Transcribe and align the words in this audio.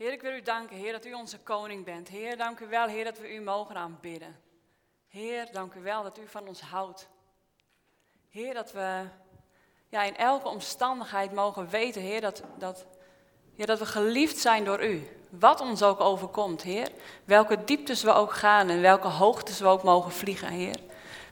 Heer, 0.00 0.12
ik 0.12 0.22
wil 0.22 0.32
u 0.32 0.42
danken, 0.42 0.76
Heer, 0.76 0.92
dat 0.92 1.04
u 1.04 1.12
onze 1.12 1.38
koning 1.38 1.84
bent. 1.84 2.08
Heer, 2.08 2.36
dank 2.36 2.60
u 2.60 2.66
wel, 2.66 2.86
Heer, 2.86 3.04
dat 3.04 3.18
we 3.18 3.34
u 3.34 3.40
mogen 3.40 3.76
aanbidden. 3.76 4.40
Heer, 5.08 5.48
dank 5.52 5.74
u 5.74 5.82
wel 5.82 6.02
dat 6.02 6.18
u 6.18 6.28
van 6.28 6.48
ons 6.48 6.60
houdt. 6.60 7.08
Heer, 8.30 8.54
dat 8.54 8.72
we 8.72 9.04
ja, 9.88 10.02
in 10.02 10.16
elke 10.16 10.48
omstandigheid 10.48 11.32
mogen 11.32 11.68
weten, 11.68 12.02
Heer, 12.02 12.20
dat, 12.20 12.42
dat, 12.58 12.86
ja, 13.54 13.66
dat 13.66 13.78
we 13.78 13.86
geliefd 13.86 14.38
zijn 14.38 14.64
door 14.64 14.84
u. 14.84 15.08
Wat 15.28 15.60
ons 15.60 15.82
ook 15.82 16.00
overkomt, 16.00 16.62
Heer. 16.62 16.88
Welke 17.24 17.64
dieptes 17.64 18.02
we 18.02 18.12
ook 18.12 18.32
gaan 18.32 18.68
en 18.68 18.80
welke 18.80 19.08
hoogtes 19.08 19.60
we 19.60 19.66
ook 19.66 19.82
mogen 19.82 20.12
vliegen, 20.12 20.48
Heer. 20.48 20.76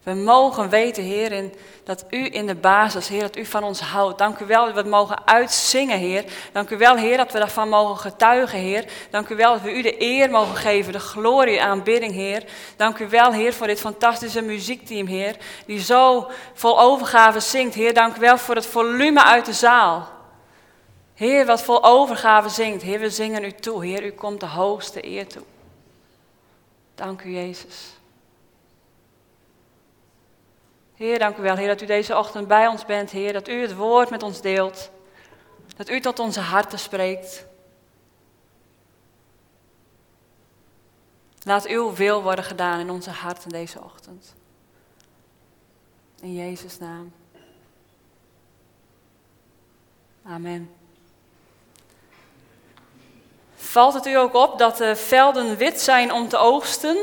We 0.02 0.14
mogen 0.14 0.68
weten, 0.68 1.02
Heer, 1.02 1.50
dat 1.84 2.04
U 2.10 2.28
in 2.32 2.46
de 2.46 2.54
basis, 2.54 3.08
Heer, 3.08 3.20
dat 3.20 3.36
U 3.36 3.44
van 3.44 3.64
ons 3.64 3.80
houdt. 3.80 4.18
Dank 4.18 4.38
u 4.38 4.46
wel 4.46 4.64
dat 4.64 4.74
we 4.74 4.80
het 4.80 4.88
mogen 4.88 5.26
uitzingen, 5.26 5.98
Heer. 5.98 6.24
Dank 6.52 6.70
u 6.70 6.76
wel, 6.76 6.96
Heer, 6.96 7.16
dat 7.16 7.32
we 7.32 7.38
daarvan 7.38 7.68
mogen 7.68 7.96
getuigen, 7.96 8.58
Heer. 8.58 8.84
Dank 9.10 9.28
u 9.28 9.36
wel 9.36 9.52
dat 9.52 9.62
we 9.62 9.74
U 9.74 9.82
de 9.82 10.02
eer 10.02 10.30
mogen 10.30 10.56
geven, 10.56 10.92
de 10.92 11.00
glorie, 11.00 11.62
aanbidding, 11.62 12.12
Heer. 12.12 12.44
Dank 12.76 12.98
u 12.98 13.08
wel, 13.08 13.32
Heer, 13.32 13.52
voor 13.52 13.66
dit 13.66 13.80
fantastische 13.80 14.42
muziekteam, 14.42 15.06
Heer, 15.06 15.36
die 15.66 15.80
zo 15.80 16.30
vol 16.54 16.80
overgave 16.80 17.40
zingt. 17.40 17.74
Heer, 17.74 17.94
dank 17.94 18.16
u 18.16 18.20
wel 18.20 18.38
voor 18.38 18.54
het 18.54 18.66
volume 18.66 19.24
uit 19.24 19.44
de 19.44 19.52
zaal. 19.52 20.08
Heer, 21.14 21.46
wat 21.46 21.62
vol 21.62 21.84
overgave 21.84 22.48
zingt. 22.48 22.82
Heer, 22.82 23.00
we 23.00 23.10
zingen 23.10 23.44
U 23.44 23.52
toe. 23.52 23.84
Heer, 23.84 24.04
U 24.04 24.10
komt 24.10 24.40
de 24.40 24.46
hoogste 24.46 25.06
eer 25.06 25.26
toe. 25.26 25.42
Dank 26.94 27.22
u, 27.22 27.30
Jezus. 27.30 27.97
Heer, 30.98 31.18
dank 31.18 31.36
u 31.36 31.42
wel, 31.42 31.56
Heer, 31.56 31.66
dat 31.66 31.82
u 31.82 31.86
deze 31.86 32.16
ochtend 32.16 32.48
bij 32.48 32.66
ons 32.66 32.84
bent, 32.84 33.10
Heer, 33.10 33.32
dat 33.32 33.48
u 33.48 33.60
het 33.60 33.74
woord 33.74 34.10
met 34.10 34.22
ons 34.22 34.40
deelt, 34.40 34.90
dat 35.76 35.88
u 35.88 36.00
tot 36.00 36.18
onze 36.18 36.40
harten 36.40 36.78
spreekt. 36.78 37.46
Laat 41.42 41.66
uw 41.66 41.94
wil 41.94 42.22
worden 42.22 42.44
gedaan 42.44 42.80
in 42.80 42.90
onze 42.90 43.10
harten 43.10 43.48
deze 43.48 43.82
ochtend. 43.82 44.34
In 46.20 46.34
Jezus' 46.34 46.78
naam. 46.78 47.12
Amen. 50.24 50.70
Valt 53.56 53.94
het 53.94 54.06
u 54.06 54.14
ook 54.14 54.34
op 54.34 54.58
dat 54.58 54.76
de 54.76 54.96
velden 54.96 55.56
wit 55.56 55.80
zijn 55.80 56.12
om 56.12 56.28
te 56.28 56.36
oogsten? 56.36 56.96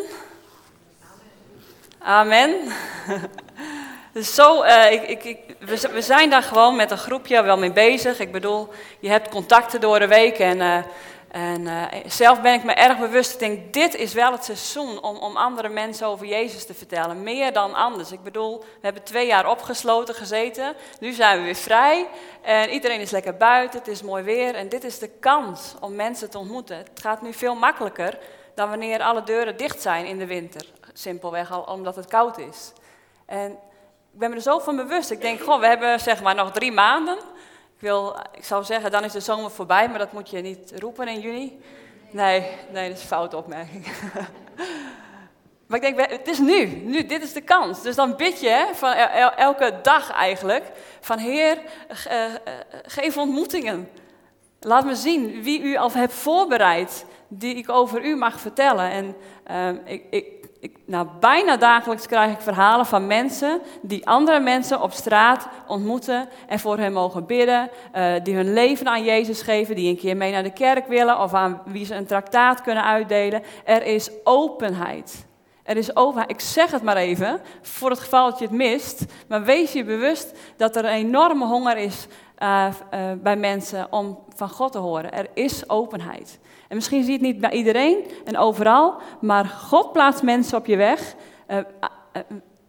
Amen. 1.99 2.71
Dus 4.15 4.35
zo, 4.35 4.63
uh, 4.63 4.91
ik, 4.91 5.23
ik, 5.23 5.39
we, 5.59 5.89
we, 5.91 6.01
zijn 6.01 6.29
daar 6.29 6.43
gewoon 6.43 6.75
met 6.75 6.91
een 6.91 6.97
groepje 6.97 7.43
wel 7.43 7.57
mee 7.57 7.71
bezig. 7.71 8.19
Ik 8.19 8.31
bedoel, 8.31 8.69
je 8.99 9.09
hebt 9.09 9.29
contacten 9.29 9.81
door 9.81 9.99
de 9.99 10.07
week 10.07 10.39
en, 10.39 10.57
uh, 10.57 10.75
en 11.27 11.61
uh, 11.61 11.83
zelf 12.07 12.41
ben 12.41 12.53
ik 12.53 12.63
me 12.63 12.73
erg 12.73 12.99
bewust. 12.99 13.33
Ik 13.33 13.39
denk, 13.39 13.73
dit 13.73 13.95
is 13.95 14.13
wel 14.13 14.31
het 14.31 14.43
seizoen 14.43 15.03
om, 15.03 15.17
om 15.17 15.37
andere 15.37 15.69
mensen 15.69 16.07
over 16.07 16.25
Jezus 16.25 16.65
te 16.65 16.73
vertellen. 16.73 17.23
Meer 17.23 17.53
dan 17.53 17.73
anders. 17.73 18.11
Ik 18.11 18.23
bedoel, 18.23 18.59
we 18.59 18.65
hebben 18.81 19.03
twee 19.03 19.27
jaar 19.27 19.49
opgesloten 19.49 20.15
gezeten. 20.15 20.75
Nu 20.99 21.11
zijn 21.11 21.37
we 21.37 21.43
weer 21.43 21.55
vrij 21.55 22.07
en 22.41 22.69
iedereen 22.69 22.99
is 22.99 23.11
lekker 23.11 23.37
buiten. 23.37 23.79
Het 23.79 23.87
is 23.87 24.01
mooi 24.01 24.23
weer 24.23 24.55
en 24.55 24.69
dit 24.69 24.83
is 24.83 24.99
de 24.99 25.09
kans 25.19 25.73
om 25.79 25.95
mensen 25.95 26.29
te 26.29 26.37
ontmoeten. 26.37 26.77
Het 26.77 26.99
gaat 27.01 27.21
nu 27.21 27.33
veel 27.33 27.55
makkelijker 27.55 28.17
dan 28.53 28.69
wanneer 28.69 29.01
alle 29.01 29.23
deuren 29.23 29.57
dicht 29.57 29.81
zijn 29.81 30.05
in 30.05 30.17
de 30.17 30.25
winter. 30.25 30.65
Simpelweg 30.93 31.51
al 31.51 31.61
omdat 31.61 31.95
het 31.95 32.07
koud 32.07 32.37
is. 32.37 32.71
En 33.25 33.59
ben 34.17 34.29
me 34.29 34.35
er 34.35 34.41
zo 34.41 34.59
van 34.59 34.75
bewust. 34.75 35.11
Ik 35.11 35.21
denk, 35.21 35.41
goh, 35.41 35.59
we 35.59 35.67
hebben 35.67 35.99
zeg 35.99 36.21
maar 36.21 36.35
nog 36.35 36.51
drie 36.51 36.71
maanden. 36.71 37.17
Ik, 37.75 37.81
wil, 37.81 38.15
ik 38.33 38.43
zou 38.43 38.63
zeggen, 38.63 38.91
dan 38.91 39.03
is 39.03 39.11
de 39.11 39.19
zomer 39.19 39.51
voorbij, 39.51 39.89
maar 39.89 39.99
dat 39.99 40.11
moet 40.11 40.29
je 40.29 40.41
niet 40.41 40.73
roepen 40.79 41.07
in 41.07 41.19
juni. 41.19 41.59
Nee, 42.11 42.39
nee, 42.71 42.87
dat 42.87 42.97
is 42.97 43.01
een 43.01 43.07
foute 43.07 43.37
opmerking. 43.37 43.87
maar 45.67 45.83
ik 45.83 45.95
denk, 45.95 46.09
het 46.09 46.27
is 46.27 46.39
nu, 46.39 46.65
nu, 46.65 47.05
dit 47.05 47.23
is 47.23 47.33
de 47.33 47.41
kans. 47.41 47.81
Dus 47.81 47.95
dan 47.95 48.15
bid 48.15 48.39
je 48.39 48.69
van 48.73 48.93
elke 49.35 49.79
dag 49.81 50.11
eigenlijk, 50.11 50.71
van 50.99 51.17
Heer, 51.17 51.57
uh, 52.11 52.23
geef 52.85 53.17
ontmoetingen. 53.17 53.89
Laat 54.59 54.85
me 54.85 54.95
zien 54.95 55.43
wie 55.43 55.61
u 55.61 55.75
al 55.75 55.91
hebt 55.91 56.13
voorbereid, 56.13 57.05
die 57.27 57.55
ik 57.55 57.69
over 57.69 58.05
u 58.05 58.15
mag 58.15 58.39
vertellen. 58.39 58.91
En 58.91 59.15
uh, 59.51 59.93
ik, 59.93 60.03
ik, 60.09 60.25
nou, 60.85 61.07
bijna 61.19 61.57
dagelijks 61.57 62.07
krijg 62.07 62.31
ik 62.31 62.41
verhalen 62.41 62.85
van 62.85 63.07
mensen 63.07 63.61
die 63.81 64.07
andere 64.07 64.39
mensen 64.39 64.81
op 64.81 64.91
straat 64.91 65.47
ontmoeten 65.67 66.29
en 66.47 66.59
voor 66.59 66.77
hen 66.77 66.93
mogen 66.93 67.25
bidden, 67.25 67.69
uh, 67.95 68.13
die 68.23 68.35
hun 68.35 68.53
leven 68.53 68.87
aan 68.87 69.03
Jezus 69.03 69.41
geven, 69.41 69.75
die 69.75 69.89
een 69.89 69.97
keer 69.97 70.17
mee 70.17 70.31
naar 70.31 70.43
de 70.43 70.53
kerk 70.53 70.87
willen 70.87 71.19
of 71.19 71.33
aan 71.33 71.61
wie 71.65 71.85
ze 71.85 71.95
een 71.95 72.05
traktaat 72.05 72.61
kunnen 72.61 72.83
uitdelen. 72.83 73.43
Er 73.63 73.83
is 73.83 74.09
openheid. 74.23 75.25
Er 75.63 75.77
is 75.77 75.95
openheid. 75.95 76.31
Ik 76.31 76.41
zeg 76.41 76.71
het 76.71 76.83
maar 76.83 76.97
even, 76.97 77.41
voor 77.61 77.89
het 77.89 77.99
geval 77.99 78.29
dat 78.29 78.39
je 78.39 78.45
het 78.45 78.53
mist, 78.53 79.05
maar 79.27 79.43
wees 79.43 79.73
je 79.73 79.83
bewust 79.83 80.33
dat 80.57 80.75
er 80.75 80.85
een 80.85 80.91
enorme 80.91 81.45
honger 81.45 81.77
is 81.77 82.07
uh, 82.39 82.67
uh, 82.93 83.11
bij 83.21 83.35
mensen 83.35 83.87
om 83.91 84.19
van 84.35 84.49
God 84.49 84.71
te 84.71 84.77
horen. 84.77 85.11
Er 85.11 85.27
is 85.33 85.69
openheid. 85.69 86.39
En 86.75 86.81
misschien 86.81 87.03
zie 87.03 87.11
je 87.11 87.25
het 87.25 87.33
niet 87.33 87.41
bij 87.41 87.51
iedereen 87.51 88.05
en 88.25 88.37
overal, 88.37 88.95
maar 89.21 89.45
God 89.45 89.91
plaatst 89.91 90.23
mensen 90.23 90.57
op 90.57 90.65
je 90.65 90.77
weg. 90.77 91.15
Uh, 91.47 91.57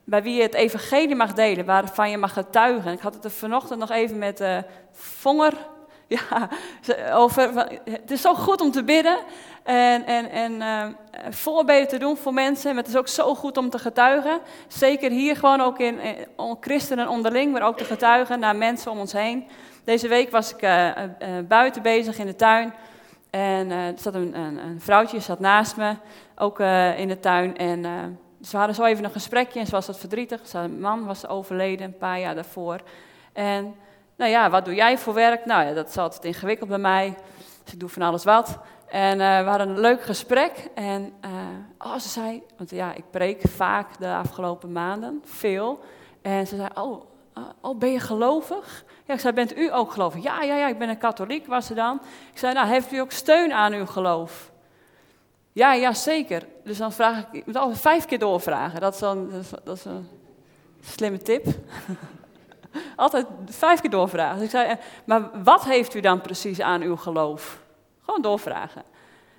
bij 0.05 0.23
wie 0.23 0.35
je 0.35 0.43
het 0.43 0.55
evangelie 0.55 1.15
mag 1.15 1.33
delen, 1.33 1.65
waarvan 1.65 2.11
je 2.11 2.17
mag 2.17 2.33
getuigen. 2.33 2.93
Ik 2.93 3.01
had 3.01 3.15
het 3.15 3.25
er 3.25 3.31
vanochtend 3.31 3.79
nog 3.79 3.91
even 3.91 4.19
met 4.19 4.41
uh, 4.41 4.59
Vonger 4.93 5.53
ja, 6.07 6.49
over. 7.13 7.69
Het 7.85 8.11
is 8.11 8.21
zo 8.21 8.35
goed 8.35 8.61
om 8.61 8.71
te 8.71 8.85
bidden 8.85 9.19
en, 9.63 10.07
en, 10.07 10.31
en 10.31 10.53
uh, 11.47 11.85
te 11.87 11.99
doen 11.99 12.17
voor 12.17 12.35
mensen. 12.35 12.75
Maar 12.75 12.83
het 12.83 12.93
is 12.93 12.99
ook 12.99 13.09
zo 13.09 13.35
goed 13.35 13.57
om 13.57 13.71
te 13.71 13.79
getuigen. 13.79 14.41
Zeker 14.69 15.11
hier 15.11 15.37
gewoon 15.37 15.61
ook 15.61 15.79
in, 15.79 16.01
in 16.01 16.57
christenen 16.61 17.09
onderling, 17.09 17.53
maar 17.53 17.63
ook 17.63 17.79
te 17.79 17.85
getuigen 17.85 18.41
naar 18.41 18.57
mensen 18.57 18.91
om 18.91 18.99
ons 18.99 19.13
heen. 19.13 19.49
Deze 19.85 20.09
week 20.09 20.31
was 20.31 20.55
ik 20.55 20.69
buiten 21.49 21.83
bezig 21.83 22.19
in 22.19 22.27
de 22.27 22.37
tuin. 22.37 22.75
En 23.37 23.71
uh, 23.71 23.87
er 23.87 23.99
zat 23.99 24.15
een, 24.15 24.39
een, 24.39 24.59
een, 24.59 24.81
vrouwtje 24.81 25.21
zat 25.21 25.41
naast 25.41 25.77
me, 25.77 25.95
ook 26.37 26.61
uh, 26.61 26.99
in 26.99 27.09
de 27.09 27.21
tuin. 27.21 27.57
En 27.57 27.85
uh, 27.85 27.91
ze 28.43 28.57
hadden 28.57 28.75
zo 28.75 28.85
even 28.85 29.05
een 29.05 29.11
gesprekje 29.11 29.61
en 29.61 29.67
ze 29.67 29.73
was 29.73 29.87
wat 29.87 29.99
verdrietig. 29.99 30.41
Zijn 30.43 30.81
man 30.81 31.05
was 31.05 31.29
overleden 31.29 31.87
een 31.87 31.97
paar 31.97 32.21
jaar 32.21 32.35
daarvoor. 32.35 32.81
En 33.33 33.75
nou 34.17 34.31
ja, 34.31 34.51
wat 34.51 34.65
doe 34.65 34.75
jij 34.75 34.99
voor 34.99 35.15
werk? 35.15 35.45
Nou 35.45 35.67
ja, 35.67 35.73
dat 35.73 35.89
is 35.89 35.99
altijd 35.99 36.25
ingewikkeld 36.25 36.69
bij 36.69 36.79
mij. 36.79 37.15
Dus 37.65 37.73
ik 37.73 37.81
doe 37.81 37.89
van 37.89 38.03
alles 38.03 38.25
wat. 38.25 38.59
En 38.87 39.19
we 39.19 39.49
hadden 39.51 39.69
een 39.69 39.81
leuk 39.81 40.03
gesprek. 40.03 40.69
En 40.75 41.13
oh, 41.79 41.99
ze 41.99 42.09
zei, 42.09 42.43
want 42.57 42.71
ja, 42.71 42.95
ik 42.95 43.05
preek 43.11 43.41
vaak 43.49 43.99
de 43.99 44.15
afgelopen 44.15 44.73
maanden, 44.73 45.23
veel. 45.25 45.81
En 46.23 46.47
ze 46.47 46.57
zei, 46.57 46.69
oh, 46.75 47.05
oh 47.61 47.79
ben 47.79 47.93
je 47.93 48.01
gelovig? 48.01 48.85
Ja, 49.07 49.15
ik 49.15 49.21
zei, 49.21 49.33
bent 49.33 49.57
u 49.57 49.73
ook 49.73 49.93
gelovig? 49.93 50.23
Ja, 50.23 50.43
ja, 50.43 50.57
ja, 50.57 50.69
ik 50.69 50.79
ben 50.79 50.89
een 50.89 50.99
katholiek, 50.99 51.47
was 51.47 51.67
ze 51.67 51.75
dan. 51.75 52.01
Ik 52.33 52.39
zei, 52.39 52.55
nou, 52.55 52.69
heeft 52.69 52.93
u 52.93 52.99
ook 52.99 53.13
steun 53.13 53.53
aan 53.53 53.73
uw 53.73 53.87
geloof? 53.87 54.51
Ja, 55.53 55.73
ja, 55.73 55.93
zeker. 55.93 56.47
Dus 56.65 56.79
dan 56.79 56.93
vraag 56.93 57.19
ik, 57.19 57.27
ik 57.33 57.47
moet 57.47 57.57
altijd 57.57 57.81
vijf 57.81 58.05
keer 58.05 58.19
doorvragen. 58.19 58.81
Dat 58.81 58.95
is, 58.95 59.01
dan, 59.01 59.31
dat 59.65 59.77
is, 59.77 59.85
een 59.85 60.09
slimme 60.81 61.19
tip. 61.19 61.47
altijd 62.97 63.27
vijf 63.47 63.81
keer 63.81 63.91
doorvragen. 63.91 64.35
Dus 64.35 64.45
ik 64.45 64.51
zei, 64.51 64.69
eh, 64.69 64.77
maar 65.05 65.43
wat 65.43 65.65
heeft 65.65 65.95
u 65.95 66.01
dan 66.01 66.21
precies 66.21 66.61
aan 66.61 66.83
uw 66.83 66.97
geloof? 66.97 67.61
Gewoon 68.05 68.23
doorvragen. 68.23 68.83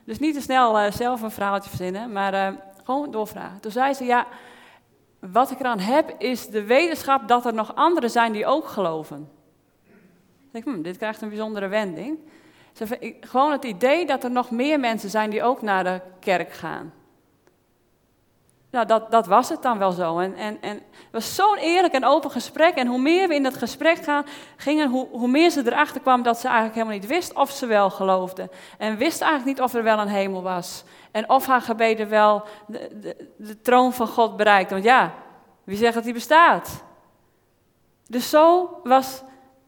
Dus 0.04 0.20
niet 0.20 0.34
te 0.34 0.42
snel 0.42 0.80
uh, 0.80 0.92
zelf 0.92 1.22
een 1.22 1.32
verhaaltje 1.32 1.70
verzinnen, 1.70 2.12
maar 2.12 2.34
uh, 2.34 2.58
gewoon 2.84 3.12
doorvragen. 3.12 3.60
Toen 3.60 3.72
zei 3.72 3.94
ze, 3.94 4.06
ja, 4.06 4.28
wat 5.20 5.52
ik 5.52 5.60
eraan 5.60 5.80
heb 5.80 6.16
is 6.18 6.48
de 6.48 6.64
wetenschap 6.64 7.28
dat 7.28 7.46
er 7.46 7.54
nog 7.54 7.76
anderen 7.76 8.10
zijn 8.10 8.32
die 8.32 8.46
ook 8.46 8.68
geloven. 8.68 9.30
Ik 10.52 10.64
hm, 10.64 10.82
dit 10.82 10.98
krijgt 10.98 11.22
een 11.22 11.30
bijzondere 11.30 11.68
wending. 11.68 12.20
Gewoon 13.22 13.52
het 13.52 13.64
idee 13.64 14.06
dat 14.06 14.24
er 14.24 14.32
nog 14.32 14.52
meer 14.52 14.80
mensen 14.80 15.10
zijn 15.10 15.30
die 15.30 15.44
ook 15.44 15.62
naar 15.62 15.84
de 15.84 16.02
kerk 16.20 16.54
gaan. 16.54 16.94
Nou, 18.72 18.86
dat, 18.86 19.12
dat 19.12 19.28
was 19.28 19.50
het 19.50 19.62
dan 19.62 19.78
wel 19.78 19.92
zo. 19.92 20.20
En, 20.20 20.36
en, 20.36 20.62
en 20.62 20.76
het 20.76 21.12
was 21.12 21.36
zo'n 21.36 21.58
eerlijk 21.58 21.94
en 21.94 22.06
open 22.06 22.32
gesprek. 22.32 22.76
En 22.76 22.88
hoe 22.88 23.02
meer 23.02 23.28
we 23.28 23.36
in 23.36 23.44
dat 23.44 23.58
gesprek 23.58 23.98
gaan, 23.98 24.26
gingen, 24.58 24.90
hoe, 24.90 25.08
hoe 25.12 25.28
meer 25.28 25.50
ze 25.50 25.62
erachter 25.66 26.02
kwam 26.02 26.24
dat 26.24 26.40
ze 26.40 26.46
eigenlijk 26.48 26.76
helemaal 26.76 26.98
niet 27.00 27.08
wist 27.08 27.34
of 27.34 27.52
ze 27.52 27.66
wel 27.66 27.90
geloofde. 27.90 28.50
En 28.78 28.98
wist 28.98 29.22
eigenlijk 29.22 29.58
niet 29.58 29.68
of 29.68 29.74
er 29.74 29.84
wel 29.84 30.00
een 30.00 30.08
hemel 30.08 30.42
was. 30.42 30.84
En 31.12 31.30
of 31.30 31.46
haar 31.46 31.62
gebeden 31.62 32.10
wel 32.10 32.44
de, 32.68 32.90
de, 33.02 33.30
de 33.38 33.62
troon 33.62 33.94
van 33.94 34.08
God 34.08 34.38
bereikten. 34.38 34.76
Want 34.76 34.88
ja, 34.88 35.14
wie 35.64 35.78
zegt 35.78 35.94
dat 35.94 36.04
die 36.04 36.14
bestaat? 36.14 36.84
Dus 38.08 38.30
zo 38.30 38.70
was 38.84 39.24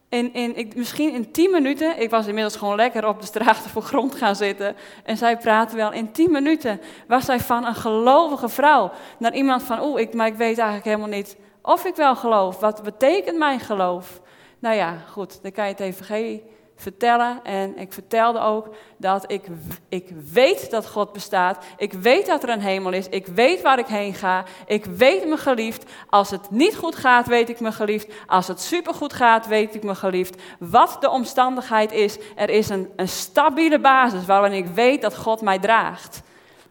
in, 0.10 0.34
in, 0.34 0.58
ik, 0.58 0.76
misschien 0.76 1.14
in 1.14 1.32
tien 1.32 1.52
minuten, 1.52 2.02
ik 2.02 2.10
was 2.10 2.28
inmiddels 2.28 2.56
gewoon 2.56 2.76
lekker 2.76 3.08
op 3.08 3.20
de 3.20 3.26
straat 3.26 3.58
voor 3.58 3.82
grond 3.82 4.16
gaan 4.16 4.36
zitten. 4.36 4.76
En 5.04 5.18
zij 5.18 5.38
praatte 5.38 5.76
wel, 5.76 5.92
in 5.92 6.12
tien 6.12 6.32
minuten 6.32 6.82
was 7.08 7.26
zij 7.26 7.40
van 7.40 7.66
een 7.66 7.76
gelovige 7.76 8.50
vrouw 8.50 8.92
naar 9.20 9.34
iemand 9.34 9.64
van, 9.64 9.82
oeh, 9.82 10.00
ik, 10.00 10.14
maar 10.14 10.28
ik 10.28 10.36
weet 10.36 10.58
eigenlijk 10.58 10.86
helemaal 10.86 11.18
niet 11.18 11.38
of 11.62 11.86
ik 11.86 11.96
wel 11.96 12.16
geloof. 12.16 12.60
Wat 12.60 12.84
betekent 12.84 13.38
mijn 13.38 13.60
geloof? 13.60 14.22
Nou 14.60 14.76
ja, 14.76 14.98
goed, 15.12 15.42
dan 15.42 15.52
kan 15.52 15.66
je 15.66 15.72
het 15.72 15.80
evangelie 15.80 16.44
vertellen. 16.82 17.44
En 17.44 17.78
ik 17.78 17.94
vertelde 17.94 18.40
ook 18.40 18.76
dat 18.98 19.32
ik, 19.32 19.48
ik 19.90 20.10
weet 20.32 20.72
dat 20.72 20.88
God 20.88 21.14
bestaat. 21.14 21.66
Ik 21.78 21.94
weet 21.94 22.26
dat 22.26 22.44
er 22.44 22.50
een 22.50 22.62
hemel 22.62 22.92
is. 22.92 23.10
Ik 23.10 23.28
weet 23.28 23.62
waar 23.62 23.80
ik 23.80 23.88
heen 23.88 24.14
ga. 24.14 24.44
Ik 24.66 24.86
weet 24.86 25.28
me 25.28 25.38
geliefd. 25.38 25.92
Als 26.10 26.30
het 26.30 26.52
niet 26.52 26.76
goed 26.76 26.96
gaat, 26.96 27.28
weet 27.28 27.50
ik 27.50 27.60
me 27.60 27.72
geliefd. 27.72 28.14
Als 28.28 28.48
het 28.48 28.62
supergoed 28.62 29.14
gaat, 29.14 29.48
weet 29.48 29.76
ik 29.76 29.84
me 29.84 29.96
geliefd. 29.96 30.42
Wat 30.60 30.98
de 31.00 31.10
omstandigheid 31.10 31.92
is, 31.92 32.18
er 32.36 32.50
is 32.50 32.70
een, 32.70 32.90
een 32.96 33.08
stabiele 33.08 33.80
basis 33.80 34.26
waarin 34.26 34.54
ik 34.54 34.68
weet 34.68 35.02
dat 35.02 35.18
God 35.18 35.42
mij 35.42 35.60
draagt. 35.60 36.22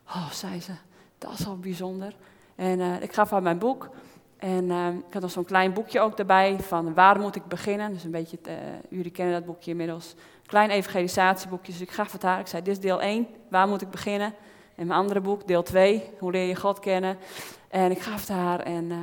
Oh, 0.07 0.31
zei 0.31 0.61
ze, 0.61 0.73
dat 1.19 1.33
is 1.39 1.47
al 1.47 1.59
bijzonder. 1.59 2.15
En 2.57 2.79
uh, 2.79 3.03
ik 3.03 3.13
gaf 3.13 3.31
haar 3.31 3.43
mijn 3.43 3.59
boek. 3.59 3.89
En 4.39 4.65
uh, 4.65 4.87
ik 4.89 5.13
had 5.13 5.23
nog 5.23 5.31
zo'n 5.31 5.45
klein 5.45 5.73
boekje 5.73 6.01
ook 6.01 6.19
erbij 6.19 6.57
van 6.61 6.95
waar 6.95 7.21
moet 7.21 7.37
ik 7.37 7.45
beginnen. 7.45 7.93
Dus 7.93 8.05
een 8.05 8.11
beetje, 8.11 8.39
uh, 8.49 8.55
jullie 8.89 9.11
kennen 9.11 9.35
dat 9.35 9.45
boekje 9.45 9.71
inmiddels. 9.71 10.15
Klein 10.47 10.71
evangelisatieboekje. 10.71 11.73
Dus 11.73 11.81
ik 11.81 11.91
gaf 11.91 12.13
het 12.13 12.23
haar. 12.23 12.41
Ik 12.41 12.47
zei, 12.47 12.63
dit 12.63 12.77
is 12.77 12.81
deel 12.81 13.01
1, 13.01 13.27
waar 13.49 13.69
moet 13.69 13.83
ik 13.83 13.91
beginnen? 13.91 14.35
En 14.75 14.87
mijn 14.87 15.01
andere 15.01 15.21
boek, 15.21 15.47
deel 15.47 15.63
2, 15.63 16.11
hoe 16.19 16.31
leer 16.31 16.47
je 16.47 16.57
God 16.57 16.81
kennen? 16.81 17.19
En 17.69 17.91
ik 17.91 18.01
gaf 18.01 18.21
het 18.21 18.29
haar 18.29 18.61
en 18.61 18.85
uh, 18.85 18.97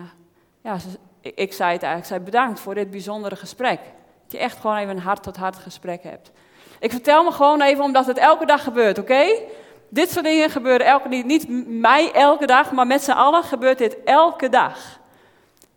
ja, 0.61 0.77
ik, 1.21 1.35
ik, 1.35 1.53
zei 1.53 1.71
het 1.71 1.83
eigenlijk. 1.83 1.97
Ik 1.97 2.05
zei, 2.05 2.19
bedankt 2.19 2.59
voor 2.59 2.75
dit 2.75 2.91
bijzondere 2.91 3.35
gesprek. 3.35 3.79
Dat 4.23 4.31
je 4.31 4.37
echt 4.37 4.59
gewoon 4.59 4.77
even 4.77 4.95
een 4.95 5.01
hart-tot-hart 5.01 5.55
gesprek 5.55 6.03
hebt. 6.03 6.31
Ik 6.79 6.91
vertel 6.91 7.23
me 7.23 7.31
gewoon 7.31 7.61
even 7.61 7.83
omdat 7.83 8.05
het 8.05 8.17
elke 8.17 8.45
dag 8.45 8.63
gebeurt, 8.63 8.99
oké? 8.99 9.25
Dit 9.89 10.11
soort 10.11 10.25
dingen 10.25 10.49
gebeuren 10.49 10.87
elke, 10.87 11.07
niet, 11.07 11.25
niet 11.25 11.45
mij 11.67 12.11
elke 12.11 12.45
dag, 12.45 12.71
maar 12.71 12.87
met 12.87 13.03
z'n 13.03 13.11
allen 13.11 13.43
gebeurt 13.43 13.77
dit 13.77 14.03
elke 14.03 14.49
dag. 14.49 14.99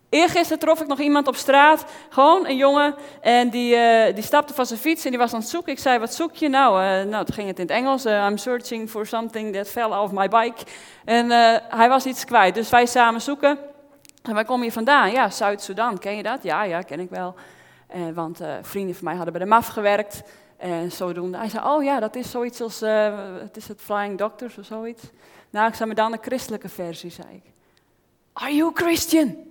Eergisteren 0.09 0.59
trof 0.59 0.81
ik 0.81 0.87
nog 0.87 0.99
iemand 0.99 1.27
op 1.27 1.35
straat, 1.35 1.85
gewoon 2.09 2.47
een 2.47 2.57
jongen, 2.57 2.95
en 3.21 3.49
die, 3.49 3.75
uh, 3.75 4.15
die 4.15 4.23
stapte 4.23 4.53
van 4.53 4.65
zijn 4.65 4.79
fiets 4.79 5.03
en 5.03 5.09
die 5.09 5.19
was 5.19 5.33
aan 5.33 5.39
het 5.39 5.49
zoeken. 5.49 5.71
Ik 5.71 5.79
zei, 5.79 5.99
wat 5.99 6.13
zoek 6.13 6.35
je 6.35 6.49
nou? 6.49 6.83
Uh, 6.83 7.09
nou, 7.09 7.25
toen 7.25 7.35
ging 7.35 7.47
het 7.47 7.59
in 7.59 7.65
het 7.65 7.75
Engels. 7.75 8.05
Uh, 8.05 8.25
I'm 8.29 8.37
searching 8.37 8.89
for 8.89 9.05
something 9.05 9.55
that 9.55 9.67
fell 9.67 9.83
off 9.83 10.13
my 10.13 10.27
bike. 10.27 10.65
En 11.05 11.29
hij 11.69 11.89
was 11.89 12.05
iets 12.05 12.25
kwijt, 12.25 12.55
dus 12.55 12.69
wij 12.69 12.85
samen 12.85 13.21
zoeken. 13.21 13.57
En 14.23 14.33
waar 14.33 14.45
kom 14.45 14.63
je 14.63 14.71
vandaan? 14.71 15.11
Ja, 15.11 15.29
Zuid-Soedan, 15.29 15.97
ken 15.97 16.15
je 16.15 16.23
dat? 16.23 16.43
Ja, 16.43 16.63
ja, 16.63 16.81
ken 16.81 16.99
ik 16.99 17.09
wel. 17.09 17.35
want 18.13 18.41
vrienden 18.61 18.95
van 18.95 19.03
mij 19.03 19.15
hadden 19.15 19.33
bij 19.33 19.41
de 19.43 19.49
MAF 19.49 19.67
gewerkt. 19.67 20.21
En 20.57 20.91
zodoende. 20.91 21.37
Hij 21.37 21.49
zei, 21.49 21.65
oh 21.65 21.83
ja, 21.83 21.99
dat 21.99 22.15
is 22.15 22.31
zoiets 22.31 22.61
als, 22.61 22.79
het 23.39 23.57
is 23.57 23.67
het 23.67 23.81
Flying 23.81 24.17
Doctors 24.17 24.57
of 24.57 24.65
zoiets. 24.65 25.03
Nou, 25.49 25.67
ik 25.67 25.73
zei, 25.73 25.85
maar 25.85 25.95
dan 25.95 26.13
een 26.13 26.21
christelijke 26.21 26.69
versie, 26.69 27.11
zei 27.11 27.27
ik. 27.33 27.51
Are 28.33 28.55
you 28.55 28.71
Christian? 28.73 29.48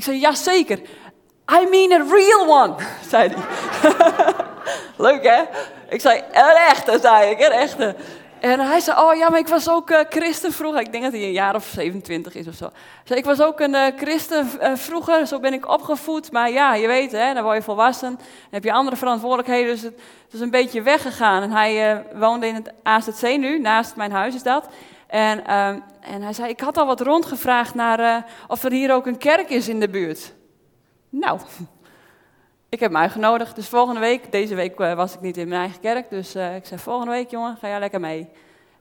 Ik 0.00 0.06
zei, 0.06 0.20
ja 0.20 0.34
zeker. 0.34 0.78
I 1.60 1.66
mean 1.70 1.92
a 1.92 2.04
real 2.12 2.48
one, 2.48 2.74
zei 3.10 3.28
hij. 3.28 3.42
Leuk 5.06 5.22
hè? 5.22 5.42
Ik 5.88 6.00
zei, 6.00 6.22
een 6.32 6.56
echte, 6.68 6.98
zei 7.02 7.30
ik, 7.30 7.40
een 7.40 7.52
echte. 7.52 7.94
En 8.40 8.60
hij 8.60 8.80
zei, 8.80 9.00
oh 9.00 9.14
ja, 9.14 9.28
maar 9.30 9.38
ik 9.38 9.48
was 9.48 9.68
ook 9.70 9.90
uh, 9.90 9.98
christen 10.08 10.52
vroeger. 10.52 10.80
Ik 10.80 10.92
denk 10.92 11.04
dat 11.04 11.12
hij 11.12 11.22
een 11.22 11.32
jaar 11.32 11.54
of 11.54 11.64
27 11.64 12.34
is 12.34 12.48
of 12.48 12.54
zo. 12.54 12.70
Ik 13.04 13.24
was 13.24 13.42
ook 13.42 13.60
een 13.60 13.74
uh, 13.74 13.86
christen 13.96 14.50
uh, 14.60 14.72
vroeger, 14.74 15.26
zo 15.26 15.40
ben 15.40 15.52
ik 15.52 15.68
opgevoed. 15.68 16.32
Maar 16.32 16.50
ja, 16.50 16.74
je 16.74 16.86
weet, 16.86 17.12
hè, 17.12 17.34
dan 17.34 17.42
word 17.42 17.56
je 17.56 17.62
volwassen. 17.62 18.10
Dan 18.10 18.26
heb 18.50 18.64
je 18.64 18.72
andere 18.72 18.96
verantwoordelijkheden, 18.96 19.74
dus 19.74 19.82
het, 19.82 19.94
het 20.24 20.34
is 20.34 20.40
een 20.40 20.50
beetje 20.50 20.82
weggegaan. 20.82 21.42
En 21.42 21.50
hij 21.50 22.04
woonde 22.14 22.46
in 22.46 22.54
het 22.54 22.72
AZC 22.82 23.22
nu, 23.22 23.58
naast 23.58 23.96
mijn 23.96 24.12
huis 24.12 24.34
is 24.34 24.42
dat. 24.42 24.68
En, 25.10 25.42
uh, 25.46 25.68
en 26.00 26.22
hij 26.22 26.32
zei, 26.32 26.48
ik 26.48 26.60
had 26.60 26.76
al 26.76 26.86
wat 26.86 27.00
rondgevraagd 27.00 27.74
naar 27.74 28.00
uh, 28.00 28.16
of 28.48 28.64
er 28.64 28.72
hier 28.72 28.92
ook 28.94 29.06
een 29.06 29.18
kerk 29.18 29.50
is 29.50 29.68
in 29.68 29.80
de 29.80 29.88
buurt. 29.88 30.34
Nou, 31.08 31.40
ik 32.68 32.80
heb 32.80 32.92
hem 32.92 33.00
uitgenodigd. 33.00 33.54
Dus 33.54 33.68
volgende 33.68 34.00
week, 34.00 34.32
deze 34.32 34.54
week 34.54 34.80
uh, 34.80 34.94
was 34.94 35.14
ik 35.14 35.20
niet 35.20 35.36
in 35.36 35.48
mijn 35.48 35.60
eigen 35.60 35.80
kerk. 35.80 36.10
Dus 36.10 36.36
uh, 36.36 36.56
ik 36.56 36.66
zei, 36.66 36.80
volgende 36.80 37.12
week 37.12 37.30
jongen, 37.30 37.56
ga 37.56 37.68
jij 37.68 37.78
lekker 37.78 38.00
mee. 38.00 38.28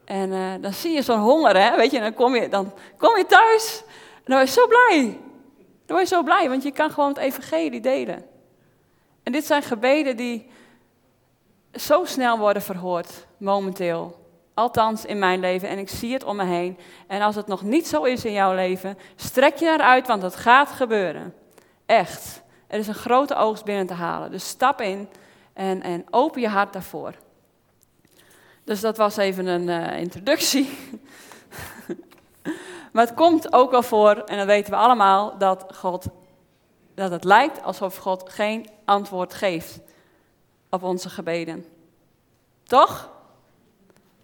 En 0.06 0.62
dan 0.62 0.74
zie 0.74 0.92
je 0.92 1.02
zo'n 1.02 1.20
honger, 1.20 1.62
hè. 1.62 1.76
Weet 1.76 1.92
je, 1.92 2.00
dan 2.00 2.14
kom 2.14 2.36
je, 2.36 2.50
dan 2.50 2.74
kom 2.98 3.18
je 3.18 3.26
thuis. 3.26 3.84
Dan 4.24 4.38
word 4.38 4.48
je 4.54 4.60
zo 4.62 4.68
blij. 4.68 5.18
Dan 5.86 5.98
word 5.98 6.10
je 6.10 6.16
zo 6.16 6.24
blij, 6.24 6.50
want 6.50 6.64
je 6.64 6.72
kan 6.72 6.92
gewoon 6.92 7.10
het 7.10 7.18
evangelie 7.18 7.82
delen. 7.82 8.26
En 9.24 9.32
dit 9.32 9.46
zijn 9.46 9.62
gebeden 9.62 10.18
die 10.18 10.50
zo 11.74 12.06
snel 12.06 12.38
worden 12.38 12.62
verhoord, 12.62 13.28
momenteel. 13.38 14.19
Althans 14.60 15.06
in 15.06 15.20
mijn 15.20 15.40
leven 15.40 15.70
en 15.70 15.78
ik 15.78 15.90
zie 15.90 16.14
het 16.14 16.24
om 16.24 16.36
me 16.36 16.46
heen. 16.46 16.78
En 17.08 17.22
als 17.22 17.36
het 17.36 17.48
nog 17.48 17.62
niet 17.62 17.88
zo 17.88 18.04
is 18.04 18.26
in 18.26 18.32
jouw 18.32 18.54
leven, 18.54 18.98
strek 19.16 19.56
je 19.56 19.66
naar 19.66 19.82
uit, 19.82 20.08
want 20.08 20.22
het 20.22 20.36
gaat 20.36 20.70
gebeuren. 20.70 21.34
Echt. 21.86 22.42
Er 22.68 22.80
is 22.80 22.88
een 22.88 22.94
grote 22.94 23.36
oogst 23.36 23.64
binnen 23.64 23.88
te 23.88 23.94
halen. 23.94 24.32
Dus 24.32 24.48
stap 24.48 24.82
in 24.82 25.10
en, 25.54 25.82
en 25.82 26.06
open 26.10 26.42
je 26.42 26.48
hart 26.48 26.74
daarvoor. 26.74 27.14
Dus 28.64 28.82
dat 28.82 28.98
was 28.98 29.18
even 29.18 29.46
een 29.46 29.68
uh, 29.68 30.00
introductie. 30.00 30.70
maar 32.94 33.06
het 33.06 33.14
komt 33.14 33.54
ook 33.54 33.72
wel 33.72 33.84
voor, 33.84 34.16
en 34.16 34.38
dat 34.38 34.46
weten 34.46 34.72
we 34.72 34.78
allemaal, 34.78 35.38
dat, 35.38 35.66
God, 35.76 36.06
dat 36.96 37.12
het 37.12 37.24
lijkt 37.24 37.64
alsof 37.64 37.98
God 37.98 38.30
geen 38.30 38.70
antwoord 38.86 39.34
geeft 39.34 39.80
op 40.70 40.84
onze 40.84 41.10
gebeden. 41.10 41.66
Toch? 42.64 43.18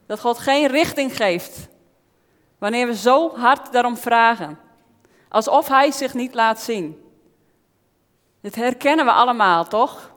Dat 0.06 0.20
God 0.20 0.38
geen 0.38 0.68
richting 0.68 1.16
geeft. 1.16 1.68
Wanneer 2.58 2.88
we 2.88 2.96
zo 2.96 3.36
hard 3.36 3.72
daarom 3.72 3.98
vragen. 3.98 4.60
Alsof 5.30 5.68
Hij 5.68 5.92
zich 5.92 6.14
niet 6.14 6.34
laat 6.34 6.60
zien. 6.60 7.04
Dit 8.42 8.56
herkennen 8.56 9.06
we 9.06 9.12
allemaal, 9.12 9.68
toch? 9.68 10.14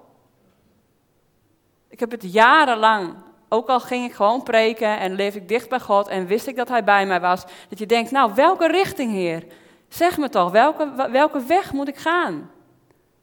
Ik 1.88 2.00
heb 2.00 2.10
het 2.10 2.32
jarenlang, 2.32 3.14
ook 3.48 3.68
al 3.68 3.80
ging 3.80 4.04
ik 4.04 4.12
gewoon 4.12 4.42
preken 4.42 4.98
en 4.98 5.14
leef 5.14 5.34
ik 5.34 5.48
dicht 5.48 5.68
bij 5.68 5.80
God 5.80 6.08
en 6.08 6.26
wist 6.26 6.46
ik 6.46 6.56
dat 6.56 6.68
Hij 6.68 6.84
bij 6.84 7.06
mij 7.06 7.20
was, 7.20 7.44
dat 7.68 7.78
je 7.78 7.86
denkt, 7.86 8.10
nou, 8.10 8.34
welke 8.34 8.66
richting, 8.66 9.12
Heer? 9.12 9.46
Zeg 9.88 10.18
me 10.18 10.28
toch, 10.28 10.50
welke, 10.50 11.08
welke 11.10 11.40
weg 11.40 11.72
moet 11.72 11.88
ik 11.88 11.96
gaan? 11.96 12.50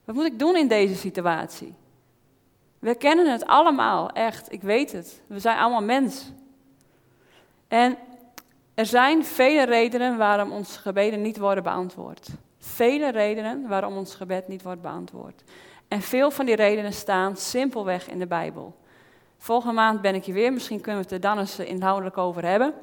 Wat 0.06 0.16
moet 0.16 0.26
ik 0.26 0.40
doen 0.40 0.56
in 0.56 0.68
deze 0.68 0.96
situatie? 0.96 1.76
We 2.80 2.96
kennen 2.96 3.32
het 3.32 3.46
allemaal, 3.46 4.10
echt, 4.10 4.52
ik 4.52 4.62
weet 4.62 4.92
het. 4.92 5.22
We 5.28 5.40
zijn 5.40 5.58
allemaal 5.58 5.84
mens. 5.84 6.32
En 7.68 7.98
er 8.74 8.86
zijn 8.86 9.26
vele 9.26 9.66
redenen 9.66 10.18
waarom 10.18 10.52
onze 10.52 10.80
gebeden 10.80 11.22
niet 11.22 11.38
worden 11.38 11.64
beantwoord. 11.64 12.30
Vele 12.60 13.12
redenen 13.12 13.68
waarom 13.68 13.98
ons 13.98 14.16
gebed 14.16 14.48
niet 14.48 14.62
wordt 14.62 14.82
beantwoord. 14.82 15.44
En 15.88 16.02
veel 16.02 16.32
van 16.32 16.46
die 16.46 16.56
redenen 16.56 16.94
staan 16.94 17.38
simpelweg 17.38 18.10
in 18.10 18.20
de 18.20 18.28
Bijbel. 18.28 18.76
Volgende 19.38 19.76
maand 19.76 20.02
ben 20.02 20.16
ik 20.16 20.26
hier 20.26 20.34
weer, 20.34 20.54
misschien 20.54 20.82
kunnen 20.82 21.02
we 21.02 21.08
het 21.08 21.24
er 21.24 21.30
dan 21.30 21.40
eens 21.40 21.60
inhoudelijk 21.60 22.18
over 22.18 22.46
hebben. 22.46 22.74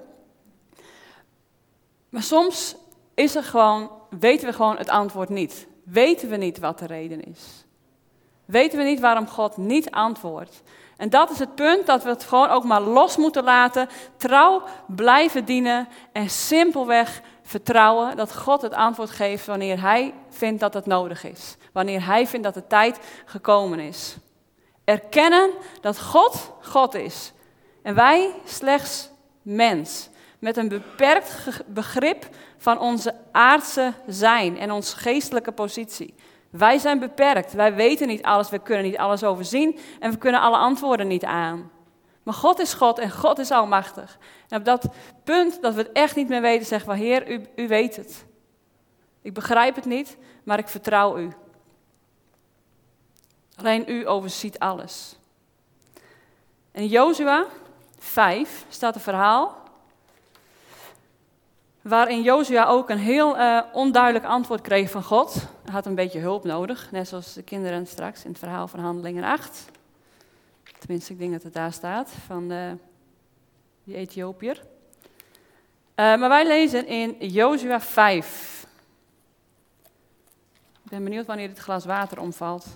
Maar 2.08 2.22
soms 2.22 2.76
is 3.14 3.34
er 3.34 3.42
gewoon, 3.42 3.90
weten 4.18 4.46
we 4.46 4.52
gewoon 4.52 4.76
het 4.76 4.88
antwoord 4.88 5.28
niet. 5.28 5.66
Weten 5.84 6.28
we 6.28 6.36
niet 6.36 6.58
wat 6.58 6.78
de 6.78 6.86
reden 6.86 7.24
is. 7.24 7.64
Weten 8.44 8.78
we 8.78 8.84
niet 8.84 9.00
waarom 9.00 9.26
God 9.26 9.56
niet 9.56 9.90
antwoordt. 9.90 10.62
En 11.02 11.10
dat 11.10 11.30
is 11.30 11.38
het 11.38 11.54
punt 11.54 11.86
dat 11.86 12.02
we 12.02 12.08
het 12.08 12.24
gewoon 12.24 12.48
ook 12.48 12.64
maar 12.64 12.80
los 12.80 13.16
moeten 13.16 13.44
laten. 13.44 13.88
Trouw 14.16 14.62
blijven 14.86 15.44
dienen 15.44 15.88
en 16.12 16.30
simpelweg 16.30 17.20
vertrouwen 17.42 18.16
dat 18.16 18.36
God 18.36 18.62
het 18.62 18.74
antwoord 18.74 19.10
geeft 19.10 19.46
wanneer 19.46 19.80
Hij 19.80 20.14
vindt 20.30 20.60
dat 20.60 20.74
het 20.74 20.86
nodig 20.86 21.24
is. 21.24 21.56
Wanneer 21.72 22.06
Hij 22.06 22.26
vindt 22.26 22.44
dat 22.44 22.54
de 22.54 22.66
tijd 22.66 22.98
gekomen 23.24 23.78
is. 23.78 24.16
Erkennen 24.84 25.50
dat 25.80 26.00
God 26.00 26.52
God 26.60 26.94
is 26.94 27.32
en 27.82 27.94
wij 27.94 28.34
slechts 28.44 29.10
mens. 29.42 30.08
Met 30.38 30.56
een 30.56 30.68
beperkt 30.68 31.62
begrip 31.66 32.28
van 32.58 32.78
onze 32.78 33.14
aardse 33.32 33.92
zijn 34.06 34.58
en 34.58 34.70
onze 34.70 34.96
geestelijke 34.96 35.52
positie. 35.52 36.14
Wij 36.52 36.78
zijn 36.78 36.98
beperkt. 36.98 37.52
Wij 37.52 37.74
weten 37.74 38.06
niet 38.06 38.22
alles. 38.22 38.50
We 38.50 38.58
kunnen 38.58 38.84
niet 38.84 38.98
alles 38.98 39.24
overzien. 39.24 39.78
En 40.00 40.10
we 40.10 40.16
kunnen 40.16 40.40
alle 40.40 40.56
antwoorden 40.56 41.06
niet 41.06 41.24
aan. 41.24 41.70
Maar 42.22 42.34
God 42.34 42.58
is 42.58 42.74
God 42.74 42.98
en 42.98 43.10
God 43.10 43.38
is 43.38 43.50
almachtig. 43.50 44.18
En 44.48 44.58
op 44.58 44.64
dat 44.64 44.88
punt 45.24 45.62
dat 45.62 45.74
we 45.74 45.80
het 45.80 45.92
echt 45.92 46.16
niet 46.16 46.28
meer 46.28 46.40
weten, 46.40 46.66
zeggen 46.66 46.90
we: 46.90 46.96
Heer, 46.96 47.30
u, 47.30 47.46
u 47.56 47.68
weet 47.68 47.96
het. 47.96 48.24
Ik 49.22 49.34
begrijp 49.34 49.74
het 49.74 49.84
niet, 49.84 50.16
maar 50.44 50.58
ik 50.58 50.68
vertrouw 50.68 51.18
u. 51.18 51.30
Alleen 53.56 53.84
u 53.86 54.08
overziet 54.08 54.58
alles. 54.58 55.16
In 56.72 56.86
Jozua 56.86 57.46
5 57.98 58.64
staat 58.68 58.94
een 58.94 59.00
verhaal 59.00 59.61
Waarin 61.82 62.22
Jozua 62.22 62.66
ook 62.66 62.90
een 62.90 62.98
heel 62.98 63.36
eh, 63.36 63.62
onduidelijk 63.72 64.24
antwoord 64.24 64.60
kreeg 64.60 64.90
van 64.90 65.02
God. 65.02 65.34
Hij 65.64 65.72
had 65.72 65.86
een 65.86 65.94
beetje 65.94 66.18
hulp 66.18 66.44
nodig, 66.44 66.90
net 66.90 67.08
zoals 67.08 67.32
de 67.32 67.42
kinderen 67.42 67.86
straks 67.86 68.24
in 68.24 68.30
het 68.30 68.38
verhaal 68.38 68.68
van 68.68 68.80
Handelingen 68.80 69.24
8. 69.24 69.64
Tenminste, 70.78 71.12
ik 71.12 71.18
denk 71.18 71.32
dat 71.32 71.42
het 71.42 71.52
daar 71.52 71.72
staat, 71.72 72.10
van 72.26 72.52
uh, 72.52 72.72
die 73.84 73.96
Ethiopiër. 73.96 74.62
Eh, 75.94 76.16
maar 76.16 76.28
wij 76.28 76.46
lezen 76.46 76.86
in 76.86 77.16
Jozua 77.18 77.80
5. 77.80 78.66
Ik 80.84 80.90
ben 80.90 81.04
benieuwd 81.04 81.26
wanneer 81.26 81.48
dit 81.48 81.58
glas 81.58 81.84
water 81.84 82.20
omvalt. 82.20 82.66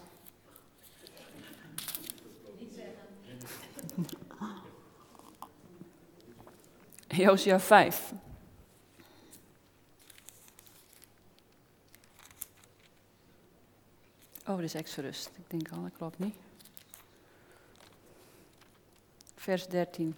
Jozua 7.22 7.60
5. 7.60 8.12
Oh, 14.48 14.56
dit 14.56 14.64
is 14.64 14.74
Exodus. 14.74 15.28
Ik 15.36 15.50
denk 15.50 15.68
al, 15.70 15.82
dat 15.82 15.92
klopt 15.96 16.18
niet. 16.18 16.34
Vers 19.34 19.66
13. 19.66 20.16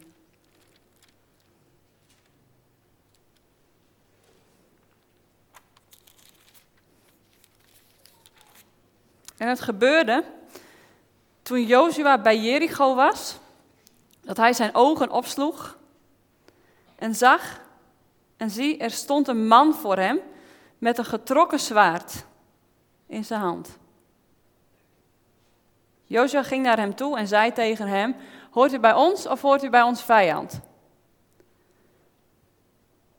En 9.37 9.49
het 9.49 9.61
gebeurde 9.61 10.25
toen 11.43 11.67
Jozua 11.67 12.19
bij 12.19 12.39
Jericho 12.41 12.95
was, 12.95 13.37
dat 14.21 14.37
hij 14.37 14.53
zijn 14.53 14.75
ogen 14.75 15.11
opsloeg 15.11 15.79
en 16.97 17.15
zag, 17.15 17.61
en 18.37 18.51
zie, 18.51 18.79
er 18.79 18.91
stond 18.91 19.29
een 19.29 19.47
man 19.47 19.75
voor 19.75 19.97
hem 19.97 20.21
met 20.79 20.99
een 20.99 21.05
getrokken 21.05 21.61
zwaard 21.61 22.25
in 23.07 23.25
zijn 23.25 23.41
hand. 23.41 23.79
Jozua 26.09 26.43
ging 26.43 26.63
naar 26.63 26.79
hem 26.79 26.95
toe 26.95 27.19
en 27.19 27.29
zei 27.29 27.53
tegen 27.53 27.87
hem, 27.87 28.17
hoort 28.51 28.73
u 28.73 28.79
bij 28.79 28.95
ons 28.95 29.27
of 29.27 29.43
hoort 29.43 29.63
u 29.63 29.71
bij 29.71 29.83
ons 29.83 30.03
vijand? 30.03 30.61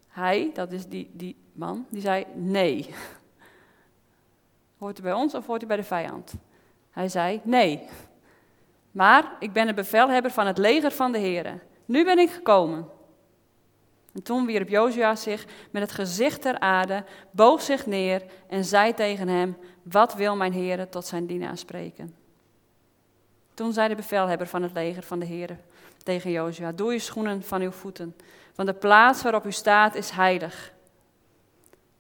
Hij, 0.08 0.52
dat 0.54 0.72
is 0.72 0.88
die, 0.88 1.10
die 1.14 1.36
man, 1.52 1.86
die 1.90 2.02
zei 2.02 2.26
nee. 2.34 2.90
Hoort 4.78 5.00
u 5.00 5.02
bij 5.02 5.14
ons 5.14 5.34
of 5.34 5.46
hoort 5.46 5.64
u 5.64 5.66
bij 5.66 5.78
de 5.78 5.84
vijand? 5.84 6.34
Hij 6.92 7.10
zei 7.10 7.42
nee. 7.44 7.88
Maar 8.92 9.36
ik 9.40 9.54
ben 9.54 9.68
de 9.68 9.74
bevelhebber 9.74 10.32
van 10.32 10.48
het 10.48 10.58
leger 10.58 10.92
van 10.92 11.12
de 11.12 11.18
heren. 11.18 11.62
Nu 11.86 12.04
ben 12.04 12.20
ik 12.20 12.30
gekomen. 12.30 12.90
En 14.14 14.24
toen 14.24 14.46
wierp 14.46 14.70
Jozua 14.70 15.16
zich 15.16 15.46
met 15.72 15.82
het 15.82 15.92
gezicht 15.92 16.42
ter 16.42 16.60
aarde, 16.60 17.04
boog 17.32 17.62
zich 17.62 17.86
neer 17.86 18.24
en 18.48 18.66
zei 18.66 18.94
tegen 18.94 19.28
hem, 19.28 19.58
wat 19.84 20.14
wil 20.14 20.36
mijn 20.36 20.54
heren 20.54 20.90
tot 20.90 21.06
zijn 21.06 21.26
dienaar 21.26 21.58
spreken? 21.58 22.19
Toen 23.60 23.74
zei 23.74 23.88
de 23.88 23.96
bevelhebber 23.96 24.48
van 24.48 24.64
het 24.64 24.74
leger 24.74 25.04
van 25.04 25.20
de 25.20 25.26
heren 25.26 25.60
tegen 26.04 26.32
Jozua, 26.32 26.72
doe 26.72 26.94
je 26.94 27.00
schoenen 27.00 27.44
van 27.44 27.62
uw 27.62 27.72
voeten, 27.72 28.16
want 28.56 28.70
de 28.70 28.76
plaats 28.76 29.22
waarop 29.22 29.46
u 29.46 29.52
staat 29.52 29.96
is 29.96 30.10
heilig. 30.10 30.74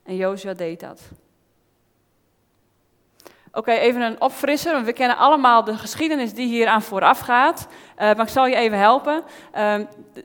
En 0.03 0.15
Jozua 0.15 0.53
deed 0.53 0.79
dat. 0.79 1.01
Oké, 3.51 3.71
even 3.71 4.01
een 4.01 4.21
opfrisser, 4.21 4.73
want 4.73 4.85
we 4.85 4.93
kennen 4.93 5.17
allemaal 5.17 5.63
de 5.63 5.77
geschiedenis 5.77 6.33
die 6.33 6.47
hier 6.47 6.67
aan 6.67 6.81
vooraf 6.81 7.19
gaat. 7.19 7.67
Uh, 7.69 8.05
maar 8.05 8.25
ik 8.25 8.27
zal 8.27 8.47
je 8.47 8.55
even 8.55 8.77
helpen. 8.77 9.23
Uh, 9.57 9.73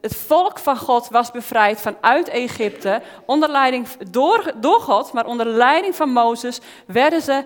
het 0.01 0.17
volk 0.17 0.59
van 0.59 0.77
God 0.77 1.09
was 1.09 1.31
bevrijd 1.31 1.81
vanuit 1.81 2.29
Egypte, 2.29 3.03
onder 3.27 3.51
leiding, 3.51 3.87
door, 4.11 4.53
door 4.57 4.81
God, 4.81 5.13
maar 5.13 5.27
onder 5.27 5.47
leiding 5.47 5.95
van 5.97 6.11
Mozes 6.11 6.61
werden 6.87 7.23
ze 7.23 7.45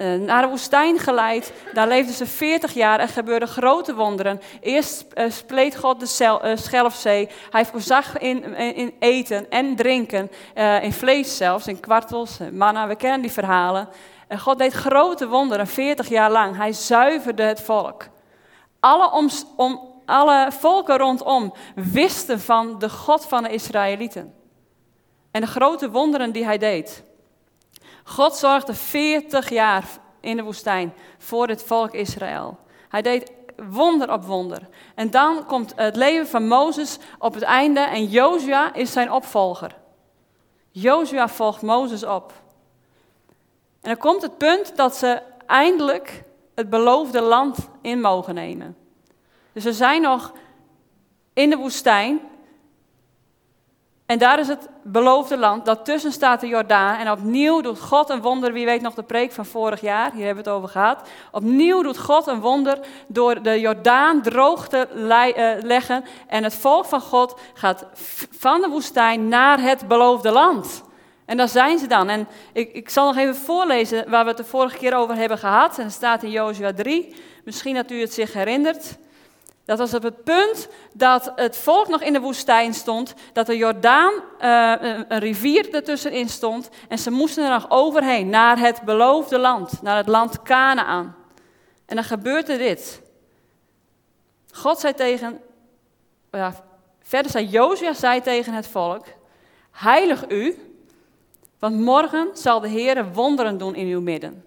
uh, 0.00 0.26
naar 0.26 0.42
de 0.42 0.48
woestijn 0.48 0.98
geleid. 0.98 1.52
Daar 1.72 1.88
leefden 1.88 2.14
ze 2.14 2.26
40 2.26 2.72
jaar 2.72 2.98
en 2.98 3.08
gebeurden 3.08 3.48
grote 3.48 3.94
wonderen. 3.94 4.40
Eerst 4.60 5.06
spleet 5.28 5.76
God 5.76 6.00
de 6.00 6.06
cel, 6.06 6.40
Schelfzee. 6.54 7.28
Hij 7.50 7.66
voorzag 7.66 8.18
in, 8.18 8.56
in 8.56 8.94
eten 8.98 9.50
en 9.50 9.76
drinken, 9.76 10.30
in 10.82 10.92
vlees 10.92 11.36
zelfs, 11.36 11.66
in 11.66 11.80
kwartels, 11.80 12.38
manna. 12.52 12.86
We 12.86 12.96
kennen 12.96 13.20
die 13.20 13.32
verhalen. 13.32 13.88
En 14.32 14.38
God 14.38 14.58
deed 14.58 14.72
grote 14.72 15.28
wonderen 15.28 15.66
40 15.66 16.08
jaar 16.08 16.30
lang. 16.30 16.56
Hij 16.56 16.72
zuiverde 16.72 17.42
het 17.42 17.60
volk. 17.60 18.08
Alle, 18.80 19.10
om, 19.10 19.28
om, 19.56 19.80
alle 20.06 20.52
volken 20.52 20.98
rondom 20.98 21.52
wisten 21.74 22.40
van 22.40 22.78
de 22.78 22.90
God 22.90 23.26
van 23.26 23.42
de 23.42 23.48
Israëlieten. 23.48 24.34
En 25.30 25.40
de 25.40 25.46
grote 25.46 25.90
wonderen 25.90 26.32
die 26.32 26.44
hij 26.44 26.58
deed. 26.58 27.04
God 28.04 28.36
zorgde 28.36 28.74
40 28.74 29.48
jaar 29.48 29.84
in 30.20 30.36
de 30.36 30.42
woestijn 30.42 30.94
voor 31.18 31.48
het 31.48 31.62
volk 31.62 31.92
Israël. 31.92 32.58
Hij 32.88 33.02
deed 33.02 33.32
wonder 33.56 34.12
op 34.12 34.24
wonder. 34.24 34.68
En 34.94 35.10
dan 35.10 35.46
komt 35.46 35.72
het 35.76 35.96
leven 35.96 36.26
van 36.26 36.48
Mozes 36.48 36.98
op 37.18 37.34
het 37.34 37.42
einde 37.42 37.80
en 37.80 38.04
Jozua 38.04 38.74
is 38.74 38.92
zijn 38.92 39.12
opvolger. 39.12 39.76
Jozua 40.70 41.28
volgt 41.28 41.62
Mozes 41.62 42.04
op. 42.04 42.41
En 43.82 43.88
dan 43.88 43.96
komt 43.96 44.22
het 44.22 44.38
punt 44.38 44.76
dat 44.76 44.96
ze 44.96 45.22
eindelijk 45.46 46.24
het 46.54 46.70
beloofde 46.70 47.20
land 47.20 47.68
in 47.80 48.00
mogen 48.00 48.34
nemen. 48.34 48.76
Dus 49.52 49.62
ze 49.62 49.72
zijn 49.72 50.02
nog 50.02 50.32
in 51.32 51.50
de 51.50 51.56
woestijn. 51.56 52.20
En 54.06 54.18
daar 54.18 54.38
is 54.38 54.48
het 54.48 54.68
beloofde 54.82 55.38
land. 55.38 55.64
Daartussen 55.64 56.12
staat 56.12 56.40
de 56.40 56.46
Jordaan. 56.46 56.98
En 56.98 57.10
opnieuw 57.10 57.60
doet 57.60 57.80
God 57.80 58.10
een 58.10 58.20
wonder. 58.20 58.52
Wie 58.52 58.64
weet 58.64 58.82
nog 58.82 58.94
de 58.94 59.02
preek 59.02 59.32
van 59.32 59.46
vorig 59.46 59.80
jaar? 59.80 60.12
Hier 60.12 60.24
hebben 60.24 60.44
we 60.44 60.50
het 60.50 60.58
over 60.58 60.68
gehad. 60.68 61.08
Opnieuw 61.32 61.82
doet 61.82 61.98
God 61.98 62.26
een 62.26 62.40
wonder 62.40 62.78
door 63.06 63.42
de 63.42 63.60
Jordaan 63.60 64.22
droog 64.22 64.68
te 64.68 64.86
eh, 64.86 65.62
leggen. 65.62 66.04
En 66.26 66.44
het 66.44 66.54
volk 66.54 66.84
van 66.84 67.00
God 67.00 67.40
gaat 67.54 67.86
van 68.30 68.60
de 68.60 68.68
woestijn 68.68 69.28
naar 69.28 69.60
het 69.60 69.88
beloofde 69.88 70.30
land. 70.30 70.82
En 71.32 71.38
daar 71.38 71.48
zijn 71.48 71.78
ze 71.78 71.86
dan. 71.86 72.08
En 72.08 72.28
ik, 72.52 72.72
ik 72.72 72.88
zal 72.88 73.06
nog 73.06 73.16
even 73.16 73.34
voorlezen 73.34 74.10
waar 74.10 74.22
we 74.22 74.28
het 74.28 74.36
de 74.36 74.44
vorige 74.44 74.76
keer 74.76 74.94
over 74.94 75.16
hebben 75.16 75.38
gehad. 75.38 75.78
En 75.78 75.84
dat 75.84 75.92
staat 75.92 76.22
in 76.22 76.30
Jozua 76.30 76.72
3. 76.72 77.14
Misschien 77.44 77.74
dat 77.74 77.90
u 77.90 78.00
het 78.00 78.12
zich 78.12 78.32
herinnert. 78.32 78.96
Dat 79.64 79.78
was 79.78 79.94
op 79.94 80.02
het 80.02 80.24
punt 80.24 80.68
dat 80.94 81.32
het 81.36 81.56
volk 81.56 81.88
nog 81.88 82.02
in 82.02 82.12
de 82.12 82.20
woestijn 82.20 82.74
stond, 82.74 83.14
dat 83.32 83.46
de 83.46 83.56
Jordaan, 83.56 84.12
een, 84.38 85.04
een, 85.08 85.18
rivier 85.18 85.74
ertussenin 85.74 86.28
stond, 86.28 86.68
en 86.88 86.98
ze 86.98 87.10
moesten 87.10 87.44
er 87.44 87.50
nog 87.50 87.70
overheen, 87.70 88.28
naar 88.28 88.58
het 88.58 88.82
beloofde 88.82 89.38
land, 89.38 89.82
naar 89.82 89.96
het 89.96 90.08
land 90.08 90.42
Canaan. 90.42 91.16
En 91.86 91.94
dan 91.94 92.04
gebeurde 92.04 92.56
dit. 92.56 93.02
God 94.50 94.78
zei 94.78 94.94
tegen, 94.94 95.40
ja, 96.30 96.54
verder 97.02 97.30
zei 97.30 97.46
Jozua 97.46 97.94
zei 97.94 98.20
tegen 98.20 98.52
het 98.52 98.66
volk, 98.66 99.04
heilig 99.70 100.28
u, 100.28 100.71
want 101.62 101.80
morgen 101.80 102.28
zal 102.32 102.60
de 102.60 102.68
Heer 102.68 103.12
wonderen 103.12 103.58
doen 103.58 103.74
in 103.74 103.86
uw 103.86 104.00
midden. 104.00 104.44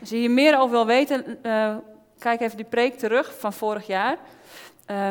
Als 0.00 0.10
je 0.10 0.16
hier 0.16 0.30
meer 0.30 0.58
over 0.58 0.70
wil 0.70 0.86
weten, 0.86 1.38
uh, 1.42 1.76
kijk 2.18 2.40
even 2.40 2.56
die 2.56 2.66
preek 2.66 2.98
terug 2.98 3.38
van 3.38 3.52
vorig 3.52 3.86
jaar. 3.86 4.18
Uh, 4.90 5.08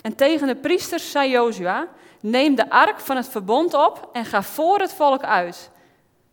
en 0.00 0.14
tegen 0.16 0.46
de 0.46 0.56
priesters 0.56 1.10
zei 1.10 1.30
Jozua, 1.30 1.88
neem 2.20 2.54
de 2.54 2.70
ark 2.70 3.00
van 3.00 3.16
het 3.16 3.28
verbond 3.28 3.74
op 3.74 4.08
en 4.12 4.24
ga 4.24 4.42
voor 4.42 4.78
het 4.78 4.92
volk 4.92 5.22
uit. 5.22 5.70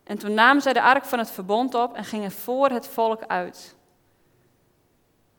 En 0.03 0.17
toen 0.17 0.33
namen 0.33 0.61
zij 0.61 0.73
de 0.73 0.81
ark 0.81 1.05
van 1.05 1.19
het 1.19 1.31
verbond 1.31 1.75
op 1.75 1.95
en 1.95 2.05
gingen 2.05 2.31
voor 2.31 2.69
het 2.69 2.87
volk 2.87 3.23
uit. 3.27 3.75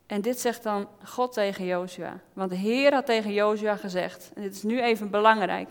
En 0.05 0.21
dit 0.21 0.39
zegt 0.39 0.63
dan 0.63 0.87
God 1.03 1.33
tegen 1.33 1.65
Jozua. 1.65 2.19
Want 2.33 2.49
de 2.49 2.55
Heer 2.55 2.93
had 2.93 3.05
tegen 3.05 3.33
Jozua 3.33 3.75
gezegd, 3.75 4.31
en 4.35 4.41
dit 4.41 4.53
is 4.53 4.63
nu 4.63 4.81
even 4.81 5.09
belangrijk. 5.09 5.69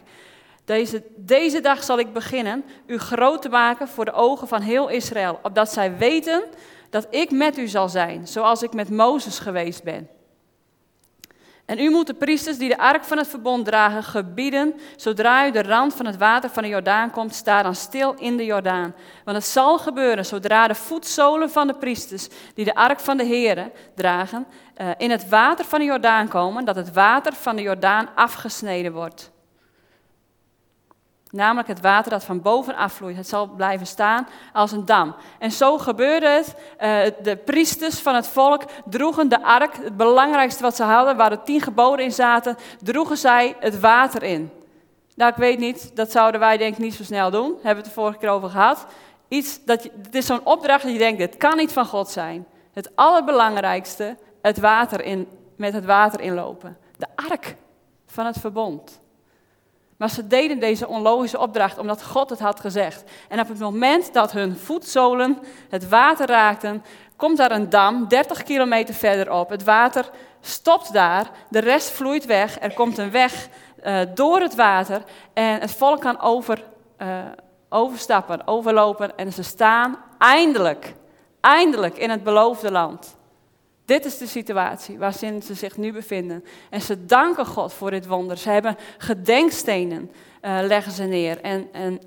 Deze, 0.64 1.02
deze 1.16 1.60
dag 1.60 1.84
zal 1.84 1.98
ik 1.98 2.12
beginnen 2.12 2.64
u 2.86 2.98
groot 2.98 3.42
te 3.42 3.48
maken 3.48 3.88
voor 3.88 4.04
de 4.04 4.12
ogen 4.12 4.48
van 4.48 4.60
heel 4.60 4.88
Israël, 4.88 5.38
opdat 5.42 5.72
zij 5.72 5.96
weten 5.96 6.42
dat 6.90 7.06
ik 7.10 7.30
met 7.30 7.58
u 7.58 7.68
zal 7.68 7.88
zijn, 7.88 8.26
zoals 8.26 8.62
ik 8.62 8.72
met 8.72 8.90
Mozes 8.90 9.38
geweest 9.38 9.82
ben. 9.82 10.08
En 11.64 11.78
u 11.78 11.90
moet 11.90 12.06
de 12.06 12.14
priesters 12.14 12.58
die 12.58 12.68
de 12.68 12.78
ark 12.78 13.04
van 13.04 13.18
het 13.18 13.28
verbond 13.28 13.64
dragen 13.64 14.02
gebieden, 14.02 14.74
zodra 14.96 15.46
u 15.46 15.50
de 15.50 15.62
rand 15.62 15.94
van 15.94 16.06
het 16.06 16.16
water 16.16 16.50
van 16.50 16.62
de 16.62 16.68
Jordaan 16.68 17.10
komt, 17.10 17.34
sta 17.34 17.62
dan 17.62 17.74
stil 17.74 18.14
in 18.18 18.36
de 18.36 18.44
Jordaan. 18.44 18.94
Want 19.24 19.36
het 19.36 19.46
zal 19.46 19.78
gebeuren 19.78 20.26
zodra 20.26 20.68
de 20.68 20.74
voetzolen 20.74 21.50
van 21.50 21.66
de 21.66 21.74
priesters 21.74 22.28
die 22.54 22.64
de 22.64 22.74
ark 22.74 23.00
van 23.00 23.16
de 23.16 23.26
Here 23.26 23.72
dragen, 23.94 24.46
eh, 24.74 24.88
in 24.98 25.10
het 25.10 25.28
water 25.28 25.64
van 25.64 25.78
de 25.78 25.84
Jordaan 25.84 26.28
komen, 26.28 26.64
dat 26.64 26.76
het 26.76 26.92
water 26.92 27.32
van 27.32 27.56
de 27.56 27.62
Jordaan 27.62 28.08
afgesneden 28.14 28.92
wordt. 28.92 29.30
Namelijk 31.32 31.68
het 31.68 31.80
water 31.80 32.10
dat 32.10 32.24
van 32.24 32.42
boven 32.42 32.74
afvloeit. 32.74 33.16
Het 33.16 33.28
zal 33.28 33.46
blijven 33.46 33.86
staan 33.86 34.28
als 34.52 34.72
een 34.72 34.84
dam. 34.84 35.14
En 35.38 35.50
zo 35.50 35.78
gebeurde 35.78 36.28
het. 36.28 36.54
Uh, 36.80 37.22
de 37.22 37.36
priesters 37.36 37.98
van 37.98 38.14
het 38.14 38.26
volk 38.28 38.62
droegen 38.84 39.28
de 39.28 39.42
ark, 39.42 39.76
het 39.76 39.96
belangrijkste 39.96 40.62
wat 40.62 40.76
ze 40.76 40.82
hadden, 40.82 41.16
waar 41.16 41.30
de 41.30 41.42
tien 41.42 41.60
geboden 41.60 42.04
in 42.04 42.12
zaten, 42.12 42.56
droegen 42.82 43.16
zij 43.16 43.56
het 43.60 43.80
water 43.80 44.22
in. 44.22 44.50
Nou, 45.14 45.30
ik 45.30 45.36
weet 45.36 45.58
niet, 45.58 45.96
dat 45.96 46.10
zouden 46.10 46.40
wij 46.40 46.56
denk 46.56 46.72
ik 46.72 46.78
niet 46.78 46.94
zo 46.94 47.02
snel 47.02 47.30
doen. 47.30 47.50
Hebben 47.52 47.62
we 47.62 47.76
het 47.76 47.84
de 47.84 47.90
vorige 47.90 48.18
keer 48.18 48.28
over 48.28 48.48
gehad. 48.48 48.86
Iets 49.28 49.64
dat 49.64 49.82
het 49.82 50.14
is 50.14 50.26
zo'n 50.26 50.46
opdracht 50.46 50.82
dat 50.82 50.92
je 50.92 50.98
denkt, 50.98 51.18
dit 51.18 51.36
kan 51.36 51.56
niet 51.56 51.72
van 51.72 51.86
God 51.86 52.10
zijn. 52.10 52.46
Het 52.72 52.90
allerbelangrijkste, 52.94 54.16
het 54.42 54.58
water 54.58 55.04
in, 55.04 55.28
met 55.56 55.72
het 55.72 55.84
water 55.84 56.20
inlopen. 56.20 56.78
De 56.96 57.06
ark 57.30 57.56
van 58.06 58.26
het 58.26 58.38
verbond. 58.38 59.01
Maar 60.02 60.10
ze 60.10 60.26
deden 60.26 60.58
deze 60.58 60.88
onlogische 60.88 61.38
opdracht 61.38 61.78
omdat 61.78 62.02
God 62.02 62.30
het 62.30 62.38
had 62.38 62.60
gezegd. 62.60 63.04
En 63.28 63.40
op 63.40 63.48
het 63.48 63.58
moment 63.58 64.12
dat 64.12 64.32
hun 64.32 64.56
voetzolen 64.56 65.38
het 65.68 65.88
water 65.88 66.26
raakten, 66.26 66.84
komt 67.16 67.36
daar 67.36 67.50
een 67.50 67.68
dam 67.70 68.08
30 68.08 68.42
kilometer 68.42 68.94
verderop. 68.94 69.50
Het 69.50 69.64
water 69.64 70.10
stopt 70.40 70.92
daar, 70.92 71.30
de 71.48 71.58
rest 71.58 71.90
vloeit 71.90 72.26
weg. 72.26 72.60
Er 72.60 72.74
komt 72.74 72.98
een 72.98 73.10
weg 73.10 73.48
uh, 73.84 74.00
door 74.14 74.40
het 74.40 74.54
water 74.54 75.02
en 75.32 75.60
het 75.60 75.70
volk 75.70 76.00
kan 76.00 76.20
over, 76.20 76.64
uh, 76.98 77.08
overstappen, 77.68 78.46
overlopen 78.46 79.16
en 79.16 79.32
ze 79.32 79.42
staan 79.42 79.96
eindelijk, 80.18 80.94
eindelijk 81.40 81.96
in 81.96 82.10
het 82.10 82.22
beloofde 82.22 82.70
land. 82.70 83.16
Dit 83.92 84.04
is 84.04 84.18
de 84.18 84.26
situatie 84.26 84.98
waarin 84.98 85.42
ze 85.42 85.54
zich 85.54 85.76
nu 85.76 85.92
bevinden. 85.92 86.44
En 86.70 86.80
ze 86.80 87.06
danken 87.06 87.46
God 87.46 87.72
voor 87.72 87.90
dit 87.90 88.06
wonder. 88.06 88.36
Ze 88.38 88.50
hebben 88.50 88.76
gedenkstenen, 88.98 90.10
uh, 90.42 90.58
leggen 90.62 90.92
ze 90.92 91.02
neer. 91.02 91.40
En, 91.40 91.68
en 91.72 92.00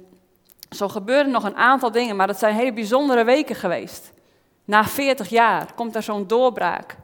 zo 0.69 0.87
gebeuren 0.87 1.31
nog 1.31 1.43
een 1.43 1.55
aantal 1.55 1.91
dingen, 1.91 2.15
maar 2.15 2.27
dat 2.27 2.39
zijn 2.39 2.55
hele 2.55 2.73
bijzondere 2.73 3.23
weken 3.23 3.55
geweest. 3.55 4.11
Na 4.63 4.85
40 4.85 5.29
jaar 5.29 5.73
komt 5.73 5.95
er 5.95 6.03
zo'n 6.03 6.27
doorbraak. 6.27 6.95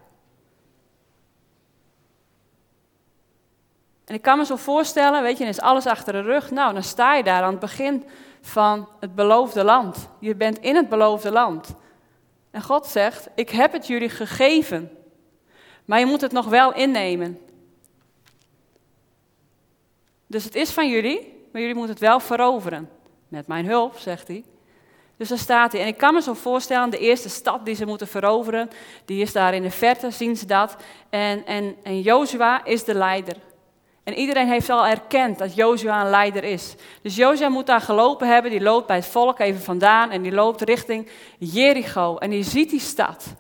En 4.06 4.16
ik 4.16 4.22
kan 4.22 4.38
me 4.38 4.46
zo 4.46 4.56
voorstellen, 4.56 5.24
weet 5.24 5.38
je, 5.38 5.46
is 5.46 5.62
alles 5.62 5.86
achter 5.86 6.14
de 6.14 6.22
rug. 6.22 6.52
Nou, 6.52 6.74
dan 6.74 6.84
sta 6.84 7.16
je 7.16 7.24
daar 7.24 7.44
aan 7.44 7.52
het 7.52 7.60
begin 7.60 8.06
van 8.42 8.90
het 9.00 9.16
beloofde 9.16 9.64
land. 9.64 10.10
Je 10.20 10.36
bent 10.36 10.60
in 10.60 10.76
het 10.76 10.90
beloofde 10.90 11.32
land. 11.32 11.76
En 12.52 12.62
God 12.62 12.86
zegt, 12.86 13.28
ik 13.36 13.50
heb 13.50 13.72
het 13.72 13.88
jullie 13.88 14.10
gegeven, 14.10 14.92
maar 15.86 16.00
je 16.00 16.06
moet 16.06 16.22
het 16.22 16.32
nog 16.32 16.46
wel 16.46 16.74
innemen. 16.74 17.40
Dus 20.28 20.44
het 20.44 20.56
is 20.56 20.72
van 20.72 20.90
jullie, 20.90 21.48
maar 21.52 21.62
jullie 21.62 21.76
moeten 21.76 21.94
het 21.94 22.04
wel 22.04 22.20
veroveren. 22.20 22.90
Met 23.28 23.48
mijn 23.48 23.66
hulp, 23.66 23.98
zegt 23.98 24.28
hij. 24.28 24.44
Dus 25.18 25.30
daar 25.30 25.38
staat 25.38 25.72
hij. 25.72 25.82
En 25.82 25.88
ik 25.88 25.98
kan 25.98 26.14
me 26.14 26.22
zo 26.22 26.34
voorstellen, 26.34 26.90
de 26.90 26.98
eerste 26.98 27.30
stad 27.30 27.66
die 27.66 27.76
ze 27.76 27.86
moeten 27.86 28.08
veroveren, 28.08 28.70
die 29.06 29.22
is 29.22 29.32
daar 29.32 29.54
in 29.54 29.62
de 29.62 29.72
verte, 29.72 30.12
zien 30.12 30.38
ze 30.38 30.46
dat. 30.46 30.76
En, 31.10 31.46
en, 31.46 31.76
en 31.84 32.02
Jozua 32.02 32.66
is 32.66 32.84
de 32.84 32.94
leider. 32.94 33.36
En 34.04 34.14
iedereen 34.14 34.48
heeft 34.48 34.70
al 34.70 34.86
erkend 34.86 35.38
dat 35.38 35.56
Jozua 35.56 36.02
een 36.02 36.10
leider 36.10 36.44
is. 36.44 36.76
Dus 37.02 37.16
Jozua 37.16 37.50
moet 37.50 37.66
daar 37.66 37.82
gelopen 37.82 38.28
hebben, 38.28 38.52
die 38.52 38.62
loopt 38.62 38.88
bij 38.88 38.96
het 38.96 39.06
volk 39.06 39.40
even 39.40 39.62
vandaan 39.62 40.12
en 40.12 40.22
die 40.22 40.32
loopt 40.32 40.62
richting 40.62 41.10
Jericho. 41.38 42.18
En 42.18 42.30
die 42.30 42.44
ziet 42.44 42.70
die 42.70 42.80
stad. 42.80 43.36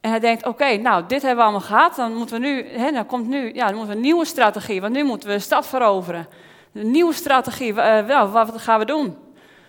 En 0.00 0.10
hij 0.10 0.20
denkt, 0.20 0.46
oké, 0.46 0.76
nou, 0.76 1.04
dit 1.06 1.22
hebben 1.22 1.38
we 1.38 1.50
allemaal 1.50 1.68
gehad, 1.68 1.96
dan 1.96 2.14
moeten 2.14 2.40
we 2.40 2.46
nu, 2.46 2.68
hè, 2.68 2.92
dan 2.92 3.06
komt 3.06 3.28
nu, 3.28 3.54
ja, 3.54 3.66
dan 3.66 3.74
moeten 3.74 3.90
we 3.90 3.96
een 3.96 4.06
nieuwe 4.06 4.24
strategie, 4.24 4.80
want 4.80 4.92
nu 4.92 5.04
moeten 5.04 5.28
we 5.28 5.34
de 5.34 5.40
stad 5.40 5.66
veroveren. 5.66 6.28
Een 6.74 6.90
nieuwe 6.90 7.12
strategie, 7.12 7.72
uh, 7.72 8.06
wel, 8.06 8.28
wat 8.28 8.60
gaan 8.60 8.78
we 8.78 8.84
doen? 8.84 9.16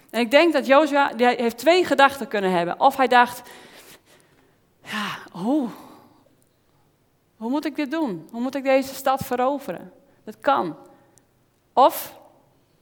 En 0.09 0.19
ik 0.19 0.31
denk 0.31 0.53
dat 0.53 0.65
Jozua, 0.65 1.07
die 1.07 1.27
heeft 1.27 1.57
twee 1.57 1.85
gedachten 1.85 2.27
kunnen 2.27 2.51
hebben. 2.51 2.79
Of 2.79 2.97
hij 2.97 3.07
dacht, 3.07 3.49
ja, 4.83 5.17
hoe, 5.31 5.69
hoe 7.43 7.51
moet 7.51 7.65
ik 7.65 7.75
dit 7.75 7.91
doen? 7.91 8.27
Hoe 8.31 8.41
moet 8.41 8.55
ik 8.55 8.63
deze 8.63 8.95
stad 8.95 9.25
veroveren? 9.25 9.91
Dat 10.23 10.39
kan. 10.39 10.75
Of, 11.73 12.19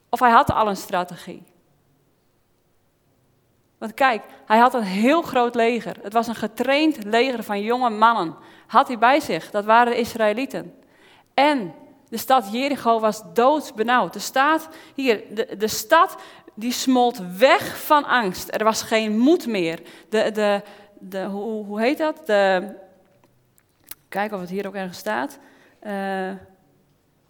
of 0.09 0.19
hij 0.19 0.29
had 0.29 0.51
al 0.51 0.67
een 0.67 0.77
strategie. 0.77 1.43
Want 3.77 3.93
kijk, 3.93 4.23
hij 4.45 4.57
had 4.57 4.73
een 4.73 4.83
heel 4.83 5.21
groot 5.21 5.55
leger. 5.55 5.95
Het 6.01 6.13
was 6.13 6.27
een 6.27 6.35
getraind 6.35 7.03
leger 7.03 7.43
van 7.43 7.61
jonge 7.61 7.89
mannen. 7.89 8.35
Had 8.67 8.87
hij 8.87 8.97
bij 8.97 9.19
zich, 9.19 9.51
dat 9.51 9.65
waren 9.65 9.93
de 9.93 9.99
Israëlieten. 9.99 10.73
En 11.33 11.73
de 12.09 12.17
stad 12.17 12.51
Jericho 12.51 12.99
was 12.99 13.21
doodsbenauwd. 13.33 14.13
De, 14.13 14.19
staat, 14.19 14.69
hier, 14.95 15.23
de, 15.35 15.55
de 15.57 15.67
stad 15.67 16.15
die 16.53 16.71
smolt 16.71 17.37
weg 17.37 17.83
van 17.83 18.05
angst. 18.05 18.53
Er 18.53 18.63
was 18.63 18.81
geen 18.81 19.17
moed 19.17 19.47
meer. 19.47 19.81
De, 20.09 20.31
de, 20.31 20.61
de, 20.99 21.23
hoe, 21.23 21.65
hoe 21.65 21.81
heet 21.81 21.97
dat? 21.97 22.25
De, 22.25 22.73
Kijken 24.11 24.35
of 24.35 24.41
het 24.41 24.49
hier 24.49 24.67
ook 24.67 24.75
ergens 24.75 24.97
staat. 24.97 25.39
Uh, 25.83 25.91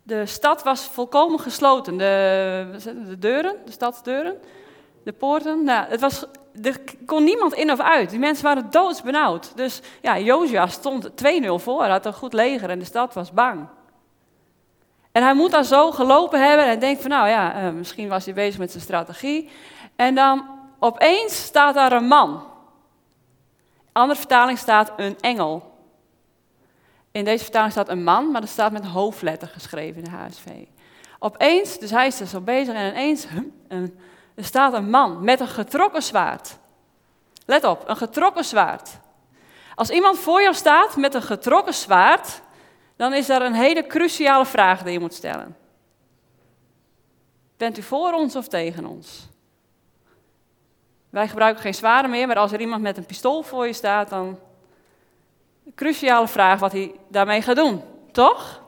de 0.04 0.26
stad 0.26 0.64
was 0.64 0.86
volkomen 0.86 1.40
gesloten. 1.40 1.98
De, 1.98 2.66
de 3.08 3.20
deuren, 3.20 3.56
de 3.66 3.72
stadsdeuren, 3.72 4.38
de 5.04 5.12
poorten. 5.12 5.64
Nou, 5.64 5.90
het 5.90 6.02
was, 6.02 6.26
er 6.62 6.82
kon 7.06 7.24
niemand 7.24 7.54
in 7.54 7.72
of 7.72 7.80
uit. 7.80 8.10
Die 8.10 8.20
mensen 8.20 8.44
waren 8.44 8.72
doodsbenauwd. 8.72 9.52
Dus 9.58 9.82
ja, 10.02 10.20
Jozua 10.20 10.68
stond 10.68 11.10
2-0 11.10 11.14
voor. 11.56 11.82
Hij 11.82 11.90
had 11.90 12.06
een 12.06 12.14
goed 12.14 12.34
leger 12.34 12.70
en 12.70 12.80
de 12.80 12.86
stad 12.86 13.14
was 13.14 13.32
bang. 13.32 13.68
En 15.12 15.24
hij 15.24 15.34
moet 15.34 15.52
daar 15.52 15.66
zo 15.66 15.92
gelopen 15.92 16.48
hebben 16.48 16.66
en 16.66 16.80
denkt 16.80 17.02
van 17.02 17.10
nou 17.10 17.28
ja, 17.28 17.64
uh, 17.64 17.72
misschien 17.72 18.10
was 18.10 18.26
hij 18.26 18.34
bezig 18.34 18.60
met 18.60 18.72
zijn 18.72 18.84
strategie. 18.84 19.50
En 19.96 20.16
dan 20.16 20.46
opeens 20.80 21.44
staat 21.44 21.76
daar 21.76 21.92
een 21.92 22.08
man. 22.08 22.44
Andere 23.92 24.20
vertaling 24.20 24.58
staat 24.58 24.92
een 24.98 25.18
engel. 25.20 25.71
In 27.12 27.24
deze 27.24 27.44
vertaling 27.44 27.72
staat 27.72 27.90
een 27.90 28.04
man, 28.04 28.32
maar 28.32 28.42
er 28.42 28.48
staat 28.48 28.72
met 28.72 28.86
hoofdletter 28.86 29.48
geschreven 29.48 30.04
in 30.04 30.04
de 30.04 30.18
HSV. 30.18 30.48
Opeens, 31.20 31.80
dus 31.80 31.90
hij 31.90 32.08
is 32.08 32.20
er 32.20 32.28
zo 32.28 32.42
bezig 32.42 32.76
en 32.76 32.92
ineens, 32.92 33.28
er 34.36 34.44
staat 34.44 34.74
een 34.74 34.90
man 34.90 35.24
met 35.24 35.40
een 35.40 35.48
getrokken 35.48 36.04
zwaard. 36.04 36.58
Let 37.46 37.64
op, 37.64 37.90
een 37.90 37.98
getrokken 37.98 38.44
zwaard. 38.44 38.90
Als 39.76 39.90
iemand 39.90 40.20
voor 40.20 40.42
jou 40.42 40.54
staat 40.54 40.96
met 40.96 41.14
een 41.14 41.22
getrokken 41.22 41.74
zwaard, 41.74 42.42
dan 42.96 43.14
is 43.14 43.30
er 43.30 43.42
een 43.42 43.54
hele 43.54 43.88
cruciale 43.88 44.46
vraag 44.46 44.84
die 44.84 44.92
je 44.92 45.00
moet 45.00 45.14
stellen. 45.14 45.58
Bent 47.58 47.78
u 47.78 47.82
voor 47.82 48.14
ons 48.14 48.36
of 48.36 48.48
tegen 48.48 48.86
ons? 48.86 49.30
Wij 51.10 51.28
gebruiken 51.28 51.62
geen 51.62 51.74
zwaarden 51.74 52.12
meer, 52.12 52.28
maar 52.28 52.36
als 52.36 52.52
er 52.52 52.60
iemand 52.62 52.82
met 52.82 52.98
een 52.98 53.06
pistool 53.06 53.44
voor 53.44 53.68
je 53.68 53.74
staat, 53.74 54.10
dan 54.10 54.40
cruciale 55.76 56.28
vraag 56.28 56.60
wat 56.60 56.72
hij 56.72 56.96
daarmee 57.08 57.42
gaat 57.42 57.56
doen, 57.56 57.84
toch? 58.12 58.62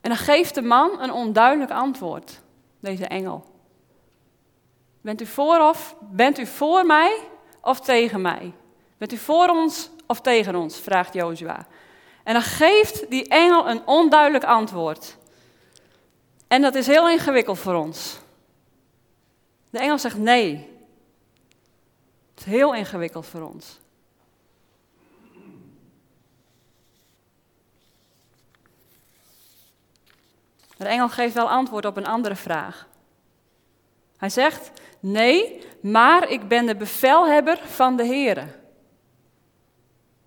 En 0.00 0.12
dan 0.12 0.16
geeft 0.16 0.54
de 0.54 0.62
man 0.62 1.00
een 1.00 1.12
onduidelijk 1.12 1.70
antwoord, 1.70 2.40
deze 2.80 3.06
engel. 3.06 3.44
Bent 5.00 5.20
u 5.20 5.26
voor 5.26 5.74
bent 6.00 6.38
u 6.38 6.46
voor 6.46 6.86
mij 6.86 7.18
of 7.60 7.80
tegen 7.80 8.20
mij? 8.20 8.52
Bent 8.98 9.12
u 9.12 9.16
voor 9.16 9.48
ons 9.48 9.90
of 10.06 10.20
tegen 10.20 10.54
ons? 10.54 10.80
vraagt 10.80 11.14
Jozua. 11.14 11.66
En 12.22 12.32
dan 12.32 12.42
geeft 12.42 13.10
die 13.10 13.28
engel 13.28 13.68
een 13.68 13.86
onduidelijk 13.86 14.44
antwoord. 14.44 15.16
En 16.48 16.62
dat 16.62 16.74
is 16.74 16.86
heel 16.86 17.08
ingewikkeld 17.10 17.58
voor 17.58 17.74
ons. 17.74 18.18
De 19.70 19.78
engel 19.78 19.98
zegt 19.98 20.18
nee. 20.18 20.74
Het 22.34 22.46
is 22.46 22.52
heel 22.52 22.74
ingewikkeld 22.74 23.26
voor 23.26 23.42
ons. 23.42 23.78
De 30.76 30.84
engel 30.84 31.08
geeft 31.08 31.34
wel 31.34 31.50
antwoord 31.50 31.84
op 31.84 31.96
een 31.96 32.06
andere 32.06 32.36
vraag. 32.36 32.88
Hij 34.16 34.30
zegt: 34.30 34.70
Nee, 35.00 35.60
maar 35.80 36.30
ik 36.30 36.48
ben 36.48 36.66
de 36.66 36.76
bevelhebber 36.76 37.58
van 37.64 37.96
de 37.96 38.06
Heere. 38.06 38.46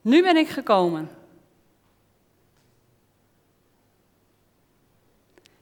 Nu 0.01 0.23
ben 0.23 0.38
ik 0.38 0.49
gekomen. 0.49 1.09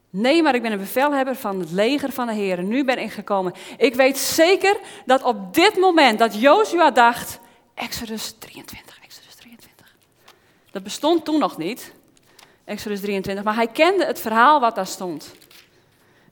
Nee, 0.09 0.43
maar 0.43 0.55
ik 0.55 0.61
ben 0.61 0.71
een 0.71 0.77
bevelhebber 0.77 1.35
van 1.35 1.59
het 1.59 1.71
leger 1.71 2.11
van 2.11 2.27
de 2.27 2.33
Heer. 2.33 2.63
Nu 2.63 2.83
ben 2.83 2.97
ik 2.97 3.11
gekomen. 3.11 3.53
Ik 3.77 3.95
weet 3.95 4.17
zeker 4.17 4.79
dat 5.05 5.23
op 5.23 5.53
dit 5.53 5.77
moment 5.77 6.19
dat 6.19 6.41
Jozua 6.41 6.91
dacht, 6.91 7.39
Exodus 7.73 8.35
23, 8.39 8.99
Exodus 9.03 9.35
23. 9.35 9.95
Dat 10.71 10.83
bestond 10.83 11.25
toen 11.25 11.39
nog 11.39 11.57
niet. 11.57 11.93
Exodus 12.67 12.99
23. 12.99 13.43
Maar 13.43 13.55
hij 13.55 13.67
kende 13.67 14.05
het 14.05 14.19
verhaal 14.19 14.59
wat 14.59 14.75
daar 14.75 14.87
stond. 14.87 15.35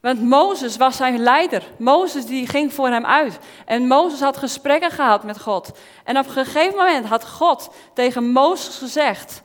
Want 0.02 0.22
Mozes 0.22 0.78
was 0.78 0.96
zijn 0.96 1.20
leider. 1.20 1.64
Mozes 1.78 2.26
die 2.26 2.48
ging 2.48 2.74
voor 2.74 2.88
hem 2.88 3.06
uit. 3.06 3.40
En 3.66 3.88
Mozes 3.88 4.20
had 4.20 4.38
gesprekken 4.38 4.92
gehad 4.92 5.24
met 5.24 5.42
God. 5.42 5.78
En 6.04 6.18
op 6.18 6.26
een 6.26 6.32
gegeven 6.32 6.78
moment 6.78 7.06
had 7.06 7.28
God 7.28 7.70
tegen 7.94 8.32
Mozes 8.32 8.78
gezegd: 8.78 9.44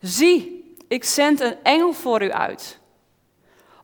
Zie, 0.00 0.74
ik 0.88 1.04
zend 1.04 1.40
een 1.40 1.56
engel 1.62 1.92
voor 1.92 2.22
u 2.22 2.32
uit. 2.32 2.78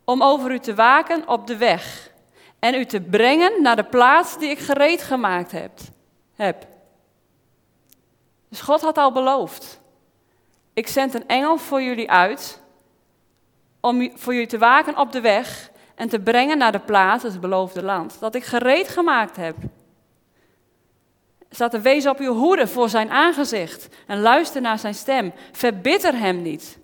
Om 0.04 0.22
over 0.22 0.50
u 0.50 0.58
te 0.58 0.74
waken 0.74 1.28
op 1.28 1.46
de 1.46 1.56
weg. 1.56 2.10
En 2.58 2.74
u 2.74 2.86
te 2.86 3.00
brengen 3.00 3.62
naar 3.62 3.76
de 3.76 3.84
plaats 3.84 4.38
die 4.38 4.50
ik 4.50 4.58
gereed 4.58 5.02
gemaakt 5.02 5.52
heb. 6.36 6.60
Dus 8.48 8.60
God 8.60 8.80
had 8.80 8.98
al 8.98 9.12
beloofd. 9.12 9.79
Ik 10.80 10.88
zend 10.88 11.14
een 11.14 11.28
engel 11.28 11.56
voor 11.56 11.82
jullie 11.82 12.10
uit 12.10 12.60
om 13.80 14.10
voor 14.14 14.32
jullie 14.32 14.48
te 14.48 14.58
waken 14.58 14.98
op 14.98 15.12
de 15.12 15.20
weg 15.20 15.70
en 15.94 16.08
te 16.08 16.20
brengen 16.20 16.58
naar 16.58 16.72
de 16.72 16.78
plaats, 16.78 17.22
het 17.22 17.40
beloofde 17.40 17.82
land, 17.82 18.20
dat 18.20 18.34
ik 18.34 18.44
gereed 18.44 18.88
gemaakt 18.88 19.36
heb. 19.36 19.56
Staat 21.50 21.70
te 21.70 21.80
wezen 21.80 22.10
op 22.10 22.18
uw 22.18 22.34
hoede 22.34 22.66
voor 22.66 22.88
zijn 22.88 23.10
aangezicht 23.10 23.88
en 24.06 24.20
luister 24.20 24.60
naar 24.60 24.78
zijn 24.78 24.94
stem. 24.94 25.32
Verbitter 25.52 26.18
hem 26.18 26.42
niet, 26.42 26.78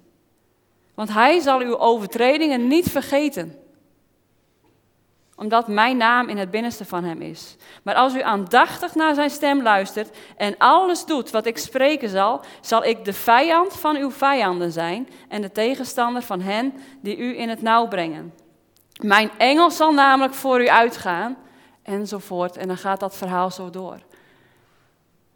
want 0.95 1.13
hij 1.13 1.41
zal 1.41 1.61
uw 1.61 1.79
overtredingen 1.79 2.67
niet 2.67 2.91
vergeten. 2.91 3.59
Omdat 5.37 5.69
mijn 5.69 5.97
naam 5.97 6.29
in 6.29 6.39
het 6.39 6.51
binnenste 6.51 6.85
van 6.85 7.05
hem 7.05 7.23
is. 7.23 7.57
Maar 7.83 7.95
als 7.95 8.15
u 8.15 8.23
aandachtig 8.23 8.95
naar 8.95 9.15
zijn 9.15 9.31
stem 9.31 9.63
luistert 9.63 10.17
en 10.37 10.55
alles 10.59 11.05
doet 11.05 11.31
wat 11.31 11.47
ik 11.47 11.59
spreken 11.59 12.09
zal, 12.09 12.41
zal 12.61 12.85
ik 12.85 13.05
de 13.05 13.13
vijand 13.13 13.73
van 13.73 13.97
uw 13.97 14.11
vijanden 14.11 14.73
zijn 14.73 15.09
en 15.29 15.43
de 15.43 15.53
tegenstander 15.53 16.23
van 16.23 16.41
hen 16.41 16.75
die 17.01 17.17
u 17.17 17.39
in 17.39 17.49
het 17.49 17.63
nauw 17.63 17.89
brengen. 17.89 18.35
Mijn 19.03 19.31
engel 19.39 19.71
zal 19.71 19.93
namelijk 19.93 20.35
voor 20.35 20.63
u 20.63 20.69
uitgaan, 20.69 21.37
enzovoort. 21.83 22.57
En 22.57 22.69
dan 22.69 22.77
gaat 22.77 23.01
dat 23.01 23.17
verhaal 23.17 23.51
zo 23.51 23.71
door. 23.71 23.99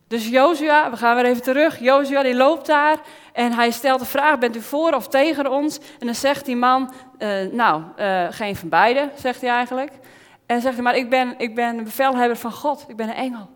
Dus 0.08 0.28
Jozua, 0.28 0.90
we 0.90 0.96
gaan 0.96 1.16
weer 1.16 1.24
even 1.24 1.42
terug. 1.42 1.80
Jozua 1.80 2.22
die 2.22 2.34
loopt 2.34 2.66
daar 2.66 3.00
en 3.40 3.52
hij 3.52 3.70
stelt 3.70 3.98
de 3.98 4.06
vraag, 4.06 4.38
bent 4.38 4.56
u 4.56 4.60
voor 4.60 4.92
of 4.92 5.08
tegen 5.08 5.50
ons? 5.50 5.78
En 5.78 6.06
dan 6.06 6.14
zegt 6.14 6.44
die 6.44 6.56
man, 6.56 6.92
uh, 7.18 7.52
nou, 7.52 7.82
uh, 7.98 8.26
geen 8.30 8.56
van 8.56 8.68
beide, 8.68 9.10
zegt 9.16 9.40
hij 9.40 9.50
eigenlijk. 9.50 9.92
En 9.92 10.00
dan 10.46 10.60
zegt 10.60 10.74
hij, 10.74 10.84
maar 10.84 10.96
ik 10.96 11.10
ben, 11.10 11.34
ik 11.38 11.54
ben 11.54 11.78
een 11.78 11.84
bevelhebber 11.84 12.36
van 12.36 12.52
God, 12.52 12.84
ik 12.88 12.96
ben 12.96 13.08
een 13.08 13.14
engel. 13.14 13.48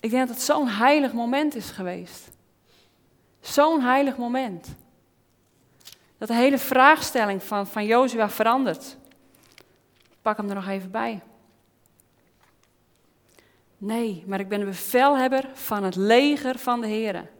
Ik 0.00 0.10
denk 0.10 0.26
dat 0.26 0.36
het 0.36 0.44
zo'n 0.44 0.68
heilig 0.68 1.12
moment 1.12 1.54
is 1.54 1.70
geweest. 1.70 2.30
Zo'n 3.40 3.80
heilig 3.80 4.16
moment. 4.16 4.74
Dat 6.18 6.28
de 6.28 6.34
hele 6.34 6.58
vraagstelling 6.58 7.42
van, 7.42 7.66
van 7.66 7.84
Jozua 7.84 8.30
verandert. 8.30 8.96
Pak 10.22 10.36
hem 10.36 10.48
er 10.48 10.54
nog 10.54 10.68
even 10.68 10.90
bij. 10.90 11.22
Nee, 13.78 14.24
maar 14.26 14.40
ik 14.40 14.48
ben 14.48 14.58
de 14.58 14.64
bevelhebber 14.64 15.50
van 15.54 15.82
het 15.82 15.96
leger 15.96 16.58
van 16.58 16.80
de 16.80 16.86
Heer. 16.86 17.30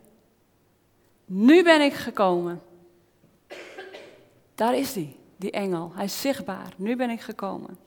Nu 1.25 1.63
ben 1.63 1.81
ik 1.81 1.93
gekomen. 1.93 2.63
Daar 4.55 4.77
is 4.77 4.95
hij, 4.95 5.17
die 5.37 5.51
engel. 5.51 5.93
Hij 5.95 6.05
is 6.05 6.21
zichtbaar. 6.21 6.73
Nu 6.77 6.97
ben 6.97 7.11
ik 7.11 7.21
gekomen. 7.21 7.79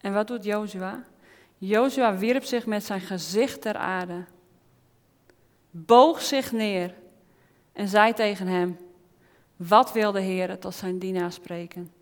En 0.00 0.12
wat 0.12 0.26
doet 0.26 0.44
Jozua? 0.44 1.04
Jozua 1.58 2.16
wierp 2.16 2.44
zich 2.44 2.66
met 2.66 2.84
zijn 2.84 3.00
gezicht 3.00 3.60
ter 3.60 3.76
aarde, 3.76 4.24
boog 5.70 6.22
zich 6.22 6.52
neer 6.52 6.94
en 7.72 7.88
zei 7.88 8.12
tegen 8.12 8.46
hem: 8.46 8.78
Wat 9.56 9.92
wil 9.92 10.12
de 10.12 10.20
Heer 10.20 10.58
tot 10.58 10.74
zijn 10.74 10.98
dienaar 10.98 11.32
spreken? 11.32 11.92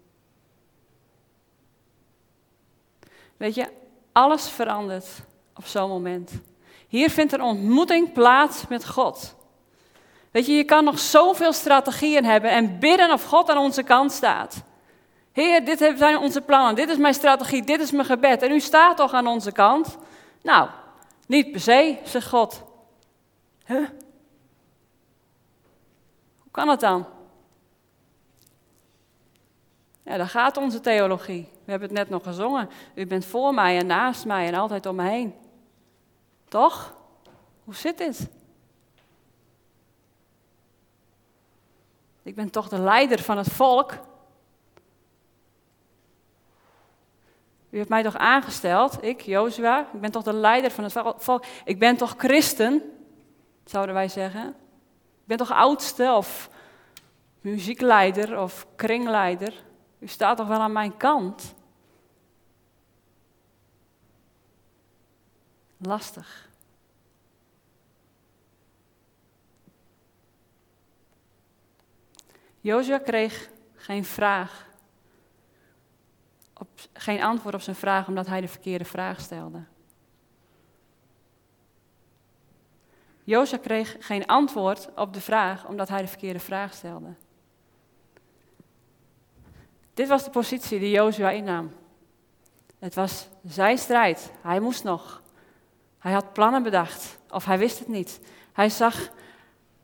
Weet 3.36 3.54
je, 3.54 3.72
alles 4.18 4.48
verandert 4.48 5.06
op 5.54 5.66
zo'n 5.66 5.88
moment. 5.88 6.30
Hier 6.88 7.10
vindt 7.10 7.32
een 7.32 7.42
ontmoeting 7.42 8.12
plaats 8.12 8.66
met 8.68 8.88
God. 8.88 9.34
Weet 10.30 10.46
je, 10.46 10.52
je 10.52 10.64
kan 10.64 10.84
nog 10.84 10.98
zoveel 10.98 11.52
strategieën 11.52 12.24
hebben 12.24 12.50
en 12.50 12.78
bidden 12.78 13.12
of 13.12 13.24
God 13.24 13.50
aan 13.50 13.58
onze 13.58 13.82
kant 13.82 14.12
staat. 14.12 14.62
Heer, 15.32 15.64
dit 15.64 15.78
zijn 15.96 16.18
onze 16.18 16.40
plannen, 16.40 16.74
dit 16.74 16.88
is 16.88 16.96
mijn 16.96 17.14
strategie, 17.14 17.62
dit 17.62 17.80
is 17.80 17.90
mijn 17.90 18.06
gebed. 18.06 18.42
En 18.42 18.52
u 18.52 18.60
staat 18.60 18.96
toch 18.96 19.12
aan 19.12 19.26
onze 19.26 19.52
kant? 19.52 19.98
Nou, 20.42 20.68
niet 21.26 21.50
per 21.50 21.60
se, 21.60 21.98
zegt 22.04 22.28
God. 22.28 22.62
Huh? 23.66 23.88
Hoe 26.38 26.50
kan 26.50 26.68
het 26.68 26.80
dan? 26.80 27.06
Ja, 30.02 30.16
daar 30.16 30.28
gaat 30.28 30.56
onze 30.56 30.80
theologie. 30.80 31.48
We 31.68 31.74
hebben 31.74 31.96
het 31.96 31.98
net 31.98 32.08
nog 32.08 32.22
gezongen. 32.22 32.70
U 32.94 33.06
bent 33.06 33.24
voor 33.24 33.54
mij 33.54 33.78
en 33.78 33.86
naast 33.86 34.24
mij 34.24 34.46
en 34.46 34.54
altijd 34.54 34.86
om 34.86 34.96
me 34.96 35.08
heen. 35.08 35.34
Toch? 36.48 36.96
Hoe 37.64 37.74
zit 37.74 37.98
dit? 37.98 38.28
Ik 42.22 42.34
ben 42.34 42.50
toch 42.50 42.68
de 42.68 42.78
leider 42.78 43.22
van 43.22 43.36
het 43.36 43.48
volk. 43.48 43.92
U 47.70 47.76
heeft 47.76 47.88
mij 47.88 48.02
toch 48.02 48.16
aangesteld, 48.16 49.02
ik, 49.02 49.20
Jozua, 49.20 49.80
ik 49.92 50.00
ben 50.00 50.10
toch 50.10 50.22
de 50.22 50.32
leider 50.32 50.70
van 50.70 50.84
het 50.84 50.94
volk. 51.16 51.44
Ik 51.64 51.78
ben 51.78 51.96
toch 51.96 52.14
christen, 52.16 52.82
zouden 53.64 53.94
wij 53.94 54.08
zeggen. 54.08 54.48
Ik 55.20 55.24
ben 55.24 55.36
toch 55.36 55.52
oudste 55.52 56.12
of 56.12 56.50
muziekleider 57.40 58.40
of 58.40 58.66
kringleider. 58.76 59.54
U 59.98 60.06
staat 60.06 60.36
toch 60.36 60.48
wel 60.48 60.60
aan 60.60 60.72
mijn 60.72 60.96
kant? 60.96 61.56
Lastig. 65.78 66.48
Jozua 72.60 72.98
kreeg 72.98 73.50
geen 73.74 74.04
vraag, 74.04 74.66
op, 76.54 76.68
geen 76.92 77.22
antwoord 77.22 77.54
op 77.54 77.60
zijn 77.60 77.76
vraag 77.76 78.08
omdat 78.08 78.26
hij 78.26 78.40
de 78.40 78.48
verkeerde 78.48 78.84
vraag 78.84 79.20
stelde. 79.20 79.62
Jozua 83.24 83.58
kreeg 83.58 83.96
geen 84.00 84.26
antwoord 84.26 84.88
op 84.96 85.12
de 85.12 85.20
vraag 85.20 85.66
omdat 85.66 85.88
hij 85.88 86.00
de 86.00 86.08
verkeerde 86.08 86.38
vraag 86.38 86.74
stelde. 86.74 87.14
Dit 89.94 90.08
was 90.08 90.24
de 90.24 90.30
positie 90.30 90.78
die 90.78 90.90
Jozua 90.90 91.30
innam. 91.30 91.72
Het 92.78 92.94
was 92.94 93.28
zijn 93.44 93.78
strijd. 93.78 94.32
Hij 94.40 94.60
moest 94.60 94.84
nog. 94.84 95.22
Hij 95.98 96.12
had 96.12 96.32
plannen 96.32 96.62
bedacht, 96.62 97.18
of 97.30 97.44
hij 97.44 97.58
wist 97.58 97.78
het 97.78 97.88
niet. 97.88 98.20
Hij 98.52 98.68
zag, 98.68 98.94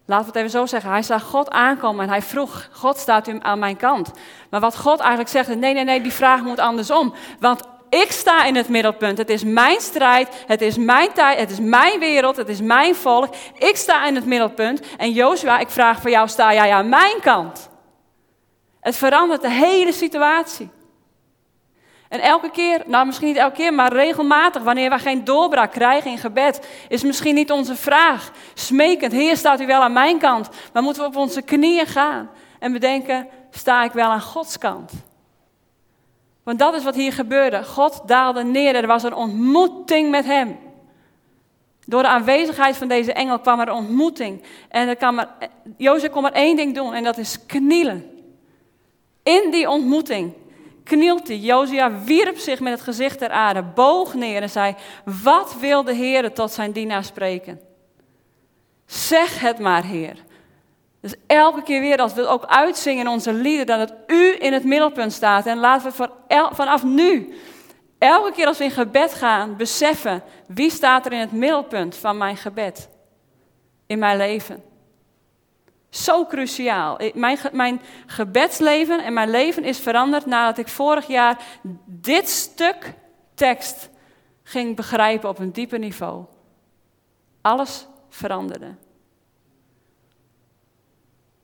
laten 0.07 0.24
we 0.24 0.31
het 0.31 0.37
even 0.37 0.50
zo 0.50 0.66
zeggen, 0.66 0.90
hij 0.90 1.03
zag 1.03 1.22
God 1.22 1.50
aankomen 1.50 2.05
en 2.05 2.11
hij 2.11 2.22
vroeg, 2.22 2.68
God 2.72 2.98
staat 2.98 3.29
u 3.29 3.38
aan 3.42 3.59
mijn 3.59 3.77
kant. 3.77 4.11
Maar 4.50 4.61
wat 4.61 4.79
God 4.79 5.00
eigenlijk 5.00 5.31
zegt, 5.31 5.48
nee, 5.48 5.74
nee, 5.74 5.85
nee, 5.85 6.00
die 6.00 6.12
vraag 6.12 6.42
moet 6.42 6.59
andersom. 6.59 7.14
Want 7.40 7.62
ik 7.88 8.12
sta 8.12 8.44
in 8.44 8.57
het 8.57 8.68
middelpunt. 8.68 9.18
Het 9.18 9.29
is 9.29 9.44
mijn 9.44 9.81
strijd, 9.81 10.44
het 10.46 10.61
is 10.61 10.77
mijn 10.77 11.12
tijd, 11.12 11.38
het 11.38 11.50
is 11.50 11.61
mijn 11.61 11.98
wereld, 11.98 12.37
het 12.37 12.48
is 12.48 12.61
mijn 12.61 12.94
volk. 12.94 13.35
Ik 13.59 13.77
sta 13.77 14.07
in 14.07 14.14
het 14.14 14.27
middelpunt. 14.27 14.83
En 14.96 15.12
Jozua, 15.12 15.59
ik 15.59 15.70
vraag 15.70 16.00
voor 16.00 16.11
jou, 16.11 16.29
sta 16.29 16.53
jij 16.53 16.72
aan 16.72 16.88
mijn 16.88 17.20
kant? 17.20 17.68
Het 18.81 18.96
verandert 18.96 19.42
de 19.42 19.50
hele 19.50 19.92
situatie. 19.92 20.70
En 22.08 22.20
elke 22.20 22.50
keer, 22.50 22.82
nou 22.86 23.06
misschien 23.06 23.28
niet 23.28 23.36
elke 23.36 23.56
keer, 23.56 23.74
maar 23.74 23.92
regelmatig, 23.92 24.62
wanneer 24.62 24.90
we 24.90 24.98
geen 24.98 25.24
doorbraak 25.24 25.72
krijgen 25.72 26.10
in 26.10 26.18
gebed, 26.18 26.68
is 26.88 27.02
misschien 27.02 27.34
niet 27.34 27.50
onze 27.50 27.76
vraag 27.76 28.30
smekend, 28.54 29.12
Heer 29.12 29.36
staat 29.36 29.60
u 29.60 29.66
wel 29.66 29.82
aan 29.82 29.92
mijn 29.92 30.18
kant, 30.18 30.48
maar 30.72 30.82
moeten 30.82 31.02
we 31.02 31.08
op 31.08 31.16
onze 31.16 31.42
knieën 31.42 31.86
gaan 31.86 32.30
en 32.58 32.72
bedenken, 32.72 33.28
sta 33.50 33.84
ik 33.84 33.92
wel 33.92 34.10
aan 34.10 34.20
Gods 34.20 34.58
kant? 34.58 34.92
Want 36.42 36.58
dat 36.58 36.74
is 36.74 36.84
wat 36.84 36.94
hier 36.94 37.12
gebeurde. 37.12 37.64
God 37.64 38.02
daalde 38.06 38.44
neer, 38.44 38.74
er 38.74 38.86
was 38.86 39.02
een 39.02 39.14
ontmoeting 39.14 40.10
met 40.10 40.24
hem. 40.24 40.58
Door 41.86 42.02
de 42.02 42.08
aanwezigheid 42.08 42.76
van 42.76 42.88
deze 42.88 43.12
engel 43.12 43.38
kwam 43.38 43.60
er 43.60 43.72
ontmoeting. 43.72 44.42
En 44.68 44.96
kan 44.96 45.14
maar, 45.14 45.28
Jozef 45.76 46.10
kon 46.10 46.22
maar 46.22 46.32
één 46.32 46.56
ding 46.56 46.74
doen 46.74 46.94
en 46.94 47.04
dat 47.04 47.18
is 47.18 47.46
knielen. 47.46 48.10
In 49.22 49.50
die 49.50 49.70
ontmoeting 49.70 50.34
knielt 50.84 51.28
hij. 51.28 51.36
Josia 51.36 52.02
wierp 52.04 52.38
zich 52.38 52.60
met 52.60 52.72
het 52.72 52.82
gezicht 52.82 53.18
ter 53.18 53.30
aarde, 53.30 53.62
boog 53.62 54.14
neer 54.14 54.42
en 54.42 54.50
zei: 54.50 54.74
Wat 55.22 55.56
wil 55.60 55.84
de 55.84 55.94
Heer 55.94 56.32
tot 56.32 56.52
zijn 56.52 56.72
dienaar 56.72 57.04
spreken? 57.04 57.60
Zeg 58.86 59.40
het 59.40 59.58
maar, 59.58 59.84
Heer. 59.84 60.16
Dus 61.00 61.14
elke 61.26 61.62
keer 61.62 61.80
weer 61.80 61.98
als 61.98 62.14
we 62.14 62.20
het 62.20 62.30
ook 62.30 62.44
uitzingen 62.44 63.04
in 63.04 63.10
onze 63.10 63.32
lieden, 63.32 63.66
dat 63.66 63.94
u 64.06 64.36
in 64.38 64.52
het 64.52 64.64
middelpunt 64.64 65.12
staat. 65.12 65.46
En 65.46 65.58
laten 65.58 65.92
we 65.96 66.08
vanaf 66.52 66.84
nu, 66.84 67.34
elke 67.98 68.32
keer 68.32 68.46
als 68.46 68.58
we 68.58 68.64
in 68.64 68.70
gebed 68.70 69.14
gaan, 69.14 69.56
beseffen 69.56 70.22
wie 70.46 70.70
staat 70.70 71.06
er 71.06 71.12
in 71.12 71.20
het 71.20 71.32
middelpunt 71.32 71.96
van 71.96 72.16
mijn 72.16 72.36
gebed 72.36 72.88
in 73.86 73.98
mijn 73.98 74.16
leven. 74.16 74.62
Zo 75.94 76.26
cruciaal. 76.26 77.00
Mijn, 77.14 77.38
mijn 77.52 77.80
gebedsleven 78.07 79.04
en 79.04 79.12
mijn 79.12 79.30
leven 79.30 79.64
is 79.64 79.78
veranderd 79.78 80.26
nadat 80.26 80.59
ik 80.59 80.68
vorig 80.68 81.07
jaar 81.07 81.44
dit 81.85 82.28
stuk 82.28 82.94
tekst 83.35 83.90
ging 84.42 84.76
begrijpen 84.76 85.28
op 85.28 85.38
een 85.38 85.52
dieper 85.52 85.78
niveau. 85.78 86.24
Alles 87.40 87.87
veranderde. 88.09 88.74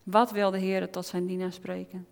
Wat 0.03 0.31
wil 0.31 0.51
de 0.51 0.59
Heer 0.59 0.91
tot 0.91 1.07
zijn 1.07 1.27
dienaar 1.27 1.53
spreken? 1.53 2.07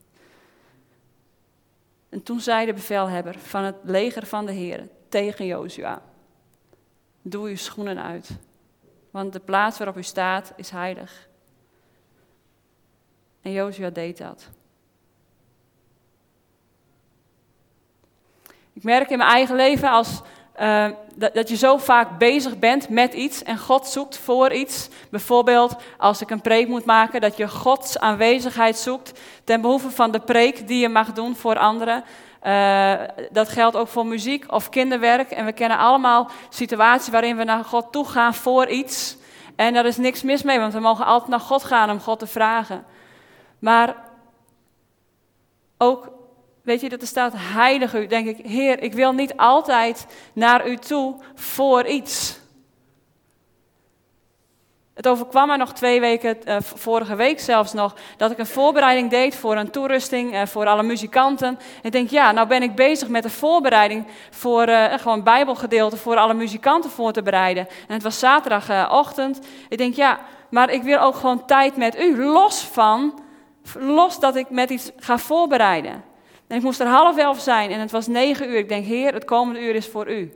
En 2.08 2.22
toen 2.22 2.40
zei 2.40 2.66
de 2.66 2.72
bevelhebber 2.72 3.38
van 3.38 3.62
het 3.62 3.76
leger 3.82 4.26
van 4.26 4.46
de 4.46 4.52
Heer 4.52 4.88
tegen 5.08 5.46
Jozua: 5.46 6.02
Doe 7.22 7.48
uw 7.48 7.56
schoenen 7.56 8.02
uit, 8.02 8.30
want 9.10 9.32
de 9.32 9.40
plaats 9.40 9.78
waarop 9.78 9.96
u 9.96 10.02
staat 10.02 10.52
is 10.56 10.70
heilig. 10.70 11.27
En 13.42 13.52
Jozua 13.52 13.90
deed 13.90 14.18
dat. 14.18 14.48
Ik 18.72 18.84
merk 18.84 19.10
in 19.10 19.18
mijn 19.18 19.30
eigen 19.30 19.56
leven 19.56 19.90
als 19.90 20.22
eh, 20.58 20.86
dat, 21.14 21.48
je 21.48 21.56
zo 21.56 21.76
vaak 21.76 22.18
bezig 22.18 22.58
bent 22.58 22.88
met 22.88 23.14
iets 23.14 23.42
en 23.42 23.58
God 23.58 23.86
zoekt 23.86 24.16
voor 24.16 24.52
iets. 24.52 24.88
Bijvoorbeeld 25.10 25.76
als 25.96 26.20
ik 26.20 26.30
een 26.30 26.40
preek 26.40 26.68
moet 26.68 26.84
maken, 26.84 27.20
dat 27.20 27.36
je 27.36 27.48
Gods 27.48 27.98
aanwezigheid 27.98 28.76
zoekt 28.76 29.20
ten 29.44 29.60
behoeve 29.60 29.90
van 29.90 30.10
de 30.10 30.20
preek 30.20 30.68
die 30.68 30.80
je 30.80 30.88
mag 30.88 31.12
doen 31.12 31.36
voor 31.36 31.58
anderen. 31.58 32.04
Uh, 32.46 32.92
dat 33.30 33.48
geldt 33.48 33.76
ook 33.76 33.88
voor 33.88 34.06
muziek 34.06 34.52
of 34.52 34.68
kinderwerk. 34.68 35.30
En 35.30 35.44
we 35.44 35.52
kennen 35.52 35.78
allemaal 35.78 36.30
situaties 36.48 37.12
waarin 37.12 37.36
we 37.36 37.44
naar 37.44 37.64
God 37.64 37.92
toe 37.92 38.04
gaan 38.04 38.34
voor 38.34 38.68
iets. 38.68 39.16
En 39.56 39.74
daar 39.74 39.86
is 39.86 39.96
niks 39.96 40.22
mis 40.22 40.42
mee, 40.42 40.58
want 40.58 40.72
we 40.72 40.80
mogen 40.80 41.04
altijd 41.04 41.30
naar 41.30 41.40
God 41.40 41.64
gaan 41.64 41.90
om 41.90 42.00
God 42.00 42.18
te 42.18 42.26
vragen. 42.26 42.84
Maar 43.58 43.96
ook 45.78 46.16
Weet 46.68 46.80
je, 46.80 46.88
dat 46.88 47.00
er 47.00 47.06
staat 47.06 47.32
heilig 47.36 47.94
u. 47.94 48.06
Denk 48.06 48.26
ik, 48.26 48.46
Heer, 48.46 48.82
ik 48.82 48.92
wil 48.92 49.12
niet 49.12 49.36
altijd 49.36 50.06
naar 50.32 50.68
u 50.68 50.76
toe 50.76 51.16
voor 51.34 51.86
iets. 51.86 52.38
Het 54.94 55.08
overkwam 55.08 55.46
mij 55.46 55.56
nog 55.56 55.72
twee 55.72 56.00
weken, 56.00 56.36
uh, 56.44 56.56
vorige 56.60 57.14
week 57.14 57.40
zelfs 57.40 57.72
nog, 57.72 57.94
dat 58.16 58.30
ik 58.30 58.38
een 58.38 58.46
voorbereiding 58.46 59.10
deed 59.10 59.36
voor 59.36 59.56
een 59.56 59.70
toerusting 59.70 60.34
uh, 60.34 60.46
voor 60.46 60.66
alle 60.66 60.82
muzikanten. 60.82 61.48
En 61.48 61.82
ik 61.82 61.92
denk, 61.92 62.10
ja, 62.10 62.32
nou 62.32 62.46
ben 62.46 62.62
ik 62.62 62.74
bezig 62.74 63.08
met 63.08 63.22
de 63.22 63.30
voorbereiding 63.30 64.06
voor 64.30 64.68
uh, 64.68 64.92
gewoon 64.94 65.22
bijbelgedeelte 65.22 65.96
voor 65.96 66.16
alle 66.16 66.34
muzikanten 66.34 66.90
voor 66.90 67.12
te 67.12 67.22
bereiden. 67.22 67.68
En 67.68 67.94
het 67.94 68.02
was 68.02 68.18
zaterdagochtend. 68.18 69.46
Ik 69.68 69.78
denk, 69.78 69.94
ja, 69.94 70.18
maar 70.50 70.70
ik 70.70 70.82
wil 70.82 70.98
ook 70.98 71.14
gewoon 71.14 71.46
tijd 71.46 71.76
met 71.76 72.00
u, 72.00 72.22
los 72.22 72.60
van, 72.60 73.20
los 73.78 74.20
dat 74.20 74.36
ik 74.36 74.50
met 74.50 74.70
iets 74.70 74.90
ga 74.96 75.18
voorbereiden. 75.18 76.04
En 76.46 76.56
ik 76.56 76.62
moest 76.62 76.80
er 76.80 76.86
half 76.86 77.16
elf 77.16 77.40
zijn 77.40 77.70
en 77.70 77.80
het 77.80 77.90
was 77.90 78.06
negen 78.06 78.48
uur. 78.50 78.56
Ik 78.58 78.68
denk, 78.68 78.86
Heer, 78.86 79.14
het 79.14 79.24
komende 79.24 79.60
uur 79.60 79.74
is 79.74 79.86
voor 79.86 80.10
u. 80.10 80.32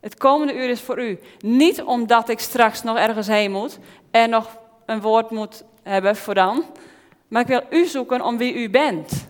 Het 0.00 0.16
komende 0.16 0.54
uur 0.54 0.68
is 0.68 0.80
voor 0.80 1.02
u. 1.02 1.18
Niet 1.38 1.82
omdat 1.82 2.28
ik 2.28 2.38
straks 2.38 2.82
nog 2.82 2.96
ergens 2.96 3.26
heen 3.26 3.52
moet 3.52 3.78
en 4.10 4.30
nog 4.30 4.58
een 4.86 5.00
woord 5.00 5.30
moet 5.30 5.64
hebben 5.82 6.16
voor 6.16 6.34
dan. 6.34 6.64
Maar 7.28 7.40
ik 7.40 7.48
wil 7.48 7.62
u 7.70 7.86
zoeken 7.86 8.20
om 8.20 8.38
wie 8.38 8.54
u 8.54 8.70
bent. 8.70 9.28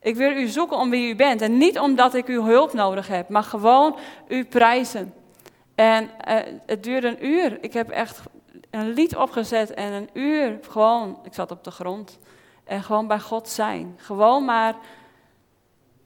Ik 0.00 0.16
wil 0.16 0.30
u 0.30 0.46
zoeken 0.46 0.76
om 0.76 0.90
wie 0.90 1.08
u 1.08 1.16
bent. 1.16 1.40
En 1.40 1.58
niet 1.58 1.78
omdat 1.78 2.14
ik 2.14 2.26
uw 2.26 2.44
hulp 2.44 2.72
nodig 2.72 3.08
heb, 3.08 3.28
maar 3.28 3.42
gewoon 3.42 3.96
u 4.28 4.44
prijzen. 4.44 5.14
En 5.74 6.10
uh, 6.28 6.34
het 6.66 6.82
duurde 6.82 7.08
een 7.08 7.26
uur. 7.26 7.58
Ik 7.60 7.72
heb 7.72 7.90
echt 7.90 8.20
een 8.70 8.92
lied 8.92 9.16
opgezet 9.16 9.74
en 9.74 9.92
een 9.92 10.10
uur 10.12 10.58
gewoon, 10.68 11.18
ik 11.24 11.34
zat 11.34 11.50
op 11.50 11.64
de 11.64 11.70
grond. 11.70 12.18
En 12.64 12.82
gewoon 12.82 13.06
bij 13.06 13.20
God 13.20 13.48
zijn. 13.48 13.94
Gewoon 13.96 14.44
maar 14.44 14.74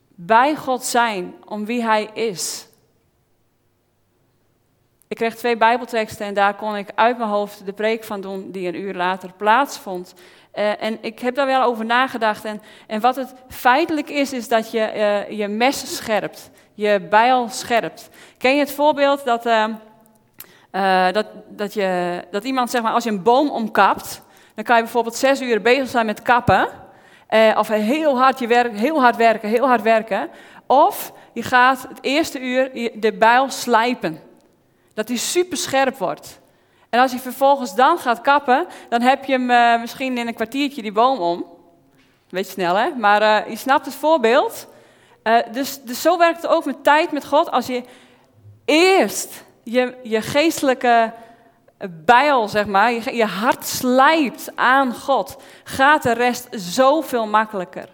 bij 0.09 0.57
God 0.57 0.85
zijn 0.85 1.35
om 1.45 1.65
wie 1.65 1.83
Hij 1.83 2.11
is. 2.13 2.69
Ik 5.09 5.17
kreeg 5.17 5.35
twee 5.35 5.57
Bijbelteksten 5.57 6.27
en 6.27 6.35
daar 6.35 6.55
kon 6.55 6.77
ik 6.77 6.89
uit 6.95 7.19
mijn 7.19 7.31
hoofd 7.31 7.67
de 7.67 7.73
preek 7.73 8.05
van 8.05 8.21
doen 8.21 8.51
die 8.51 8.69
een 8.69 8.81
uur 8.81 8.95
later 8.95 9.33
plaatsvond. 9.33 10.15
Uh, 10.55 10.83
en 10.83 10.99
ik 11.01 11.19
heb 11.19 11.35
daar 11.35 11.47
wel 11.47 11.63
over 11.63 11.85
nagedacht. 11.85 12.45
En, 12.45 12.63
en 12.87 13.01
wat 13.01 13.17
het 13.17 13.35
feitelijk 13.49 14.09
is, 14.09 14.33
is 14.33 14.49
dat 14.49 14.71
je 14.71 14.93
uh, 15.29 15.39
je 15.39 15.49
mes 15.49 15.97
scherpt, 15.97 16.51
je 16.75 17.07
bijl 17.11 17.49
scherpt. 17.49 18.09
Ken 18.39 18.55
je 18.55 18.61
het 18.61 18.73
voorbeeld 18.73 19.25
dat, 19.25 19.47
uh, 19.47 19.67
dat, 21.13 21.27
dat, 21.49 21.75
je, 21.75 22.21
dat 22.31 22.45
iemand, 22.45 22.71
zeg 22.71 22.83
maar, 22.83 22.93
als 22.93 23.05
je 23.05 23.11
een 23.11 23.23
boom 23.23 23.51
omkapt, 23.51 24.23
dan 24.55 24.65
kan 24.65 24.77
je 24.77 24.83
bijvoorbeeld 24.83 25.17
zes 25.17 25.41
uur 25.41 25.63
bezig 25.63 25.89
zijn 25.89 26.07
met 26.07 26.23
kappen. 26.23 26.69
Uh, 27.31 27.59
of 27.59 27.69
heel 27.69 28.19
hard, 28.19 28.39
je 28.39 28.47
werk, 28.47 28.77
heel 28.77 29.01
hard 29.01 29.17
werken, 29.17 29.49
heel 29.49 29.67
hard 29.67 29.83
werken. 29.83 30.29
Of 30.67 31.13
je 31.33 31.43
gaat 31.43 31.87
het 31.89 31.99
eerste 32.01 32.41
uur 32.41 32.91
de 33.01 33.13
bijl 33.13 33.51
slijpen. 33.51 34.21
Dat 34.95 35.07
die 35.07 35.17
super 35.17 35.57
scherp 35.57 35.99
wordt. 35.99 36.41
En 36.91 37.01
als 37.01 37.13
je 37.13 37.19
vervolgens 37.19 37.75
dan 37.75 37.99
gaat 37.99 38.21
kappen, 38.21 38.67
dan 38.89 39.01
heb 39.01 39.25
je 39.25 39.33
hem 39.33 39.51
uh, 39.51 39.81
misschien 39.81 40.19
in 40.19 40.27
een 40.27 40.35
kwartiertje 40.35 40.83
die 40.83 40.93
boom 40.93 41.19
om. 41.19 41.45
Beetje 42.31 42.53
snel 42.53 42.77
hè, 42.77 42.89
maar 42.97 43.51
je 43.51 43.57
snapt 43.57 43.87
het 43.87 43.95
voorbeeld. 43.95 44.69
dus, 45.53 45.83
dus 45.83 46.03
zo 46.03 46.19
werkt 46.19 46.43
het 46.43 46.51
ook 46.51 46.65
met 46.65 46.85
tijd 46.85 47.13
met 47.13 47.27
God. 47.27 47.51
Als 47.51 47.67
je 47.67 47.83
eerst 48.65 49.45
je, 49.65 49.95
je 50.03 50.23
geestelijke 50.23 51.13
bijl, 51.91 52.49
zeg 52.49 52.67
maar, 52.67 53.15
je, 53.15 53.25
hart 53.25 53.67
slijpt 53.67 54.51
aan 54.55 54.95
God, 54.95 55.37
gaat 55.65 56.03
de 56.03 56.13
rest 56.13 56.49
zoveel 56.51 57.27
makkelijker. 57.27 57.89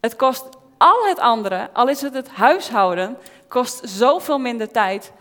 Het 0.00 0.16
kost 0.16 0.48
al 0.78 1.06
het 1.08 1.18
andere, 1.18 1.68
al 1.72 1.88
is 1.88 2.00
het 2.00 2.14
het 2.14 2.28
huishouden, 2.28 3.18
kost 3.48 3.80
zoveel 3.88 4.38
minder 4.38 4.70
tijd. 4.70 5.12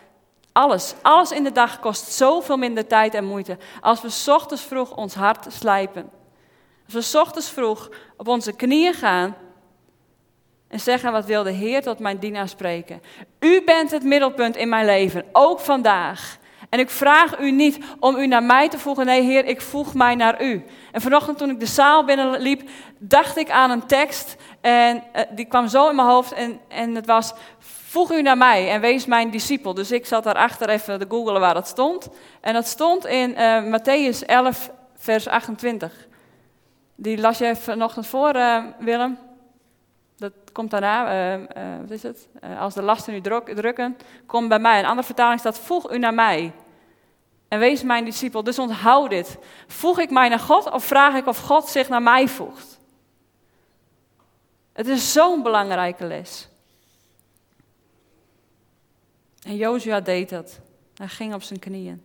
Alles, 0.52 0.94
alles 1.02 1.32
in 1.32 1.44
de 1.44 1.52
dag 1.52 1.80
kost 1.80 2.12
zoveel 2.12 2.58
minder 2.58 2.88
tijd 2.88 3.14
en 3.14 3.26
moeite. 3.26 3.58
Als 3.82 4.02
we 4.02 4.32
ochtends 4.32 4.64
vroeg 4.64 4.96
ons 4.96 5.14
hart 5.14 5.54
slijpen. 5.54 6.10
Als 6.94 7.12
we 7.12 7.20
ochtends 7.20 7.50
vroeg 7.50 7.90
op 8.18 8.28
onze 8.28 8.54
knieën 8.54 8.94
gaan 8.94 9.36
en 10.68 10.80
zeggen: 10.80 11.12
Wat 11.12 11.26
wil 11.26 11.44
de 11.44 11.52
Heer 11.52 11.82
tot 11.82 12.00
mijn 12.00 12.18
dienaar 12.18 12.50
spreken? 12.50 13.02
U 13.40 13.64
bent 13.66 13.92
het 13.92 14.04
middelpunt 14.04 14.56
in 14.56 14.70
mijn 14.70 14.86
leven, 14.86 15.26
ook 15.32 15.60
vandaag. 15.60 16.38
En 16.70 16.80
ik 16.80 16.90
vraag 16.90 17.40
u 17.40 17.52
niet 17.52 17.80
om 18.00 18.16
u 18.16 18.28
naar 18.28 18.44
mij 18.44 18.70
te 18.70 18.80
voegen. 18.80 19.06
Nee, 19.06 19.22
Heer, 19.22 19.46
ik 19.46 19.62
voeg 19.62 19.94
mij 19.94 20.16
naar 20.16 20.44
u. 20.44 20.66
En 20.92 21.02
vanochtend 21.02 21.38
toen 21.38 21.50
ik 21.50 21.60
de 21.60 21.66
zaal 21.66 22.06
binnenliep, 22.06 22.70
dacht 22.98 23.38
ik 23.38 23.50
aan 23.50 23.72
een 23.72 23.86
tekst. 23.86 24.36
En 24.62 24.96
uh, 25.16 25.22
die 25.32 25.46
kwam 25.46 25.68
zo 25.68 25.90
in 25.90 25.96
mijn 25.96 26.08
hoofd. 26.08 26.34
En, 26.34 26.60
en 26.68 26.96
het 26.96 27.06
was, 27.06 27.34
voeg 27.96 28.12
u 28.12 28.22
naar 28.22 28.38
mij 28.38 28.72
en 28.72 28.82
wees 28.82 29.06
mijn 29.06 29.30
discipel. 29.30 29.74
Dus 29.74 29.92
ik 29.92 30.06
zat 30.06 30.24
daarachter 30.24 30.70
even 30.70 31.00
te 31.00 31.06
googelen 31.10 31.42
waar 31.42 31.54
dat 31.54 31.68
stond. 31.68 32.10
En 32.42 32.54
dat 32.54 32.68
stond 32.68 33.06
in 33.06 33.30
uh, 33.30 33.64
Matthäus 33.64 34.26
11, 34.26 34.72
vers 34.96 35.28
28. 35.28 36.08
Die 36.96 37.18
las 37.18 37.38
je 37.38 37.56
vanochtend 37.56 38.08
voor, 38.08 38.36
uh, 38.36 38.64
Willem. 38.80 39.18
Dat 40.18 40.34
komt 40.52 40.72
daarna, 40.72 41.36
uh, 41.36 41.42
uh, 41.42 41.80
wat 41.80 41.90
is 41.90 42.04
het? 42.04 42.28
Uh, 42.44 42.62
als 42.62 42.74
de 42.74 42.82
lasten 42.82 43.14
u 43.14 43.22
druk, 43.22 43.56
drukken, 43.56 43.98
kom 44.26 44.48
bij 44.48 44.60
mij. 44.60 44.80
Een 44.80 44.86
andere 44.86 45.06
vertaling 45.06 45.40
staat, 45.40 45.60
voeg 45.60 45.92
u 45.92 45.98
naar 45.98 46.14
mij. 46.14 46.54
En 47.48 47.60
wees 47.60 47.84
mijn 47.84 48.06
discipel. 48.06 48.44
Dus 48.44 48.60
onthoud 48.60 49.10
dit. 49.10 49.38
Voeg 49.68 50.00
ik 50.00 50.10
mij 50.10 50.30
naar 50.30 50.40
God 50.40 50.72
of 50.72 50.84
vraag 50.84 51.16
ik 51.16 51.28
of 51.28 51.40
God 51.40 51.68
zich 51.68 51.90
naar 51.90 52.02
mij 52.02 52.28
voegt? 52.28 52.80
Het 54.74 54.88
is 54.88 55.12
zo'n 55.12 55.44
belangrijke 55.44 56.06
les. 56.06 56.48
En 59.44 59.56
Jozua 59.56 60.00
deed 60.00 60.30
dat. 60.30 60.60
Hij 60.96 61.08
ging 61.08 61.34
op 61.34 61.44
zijn 61.44 61.60
knieën. 61.60 62.04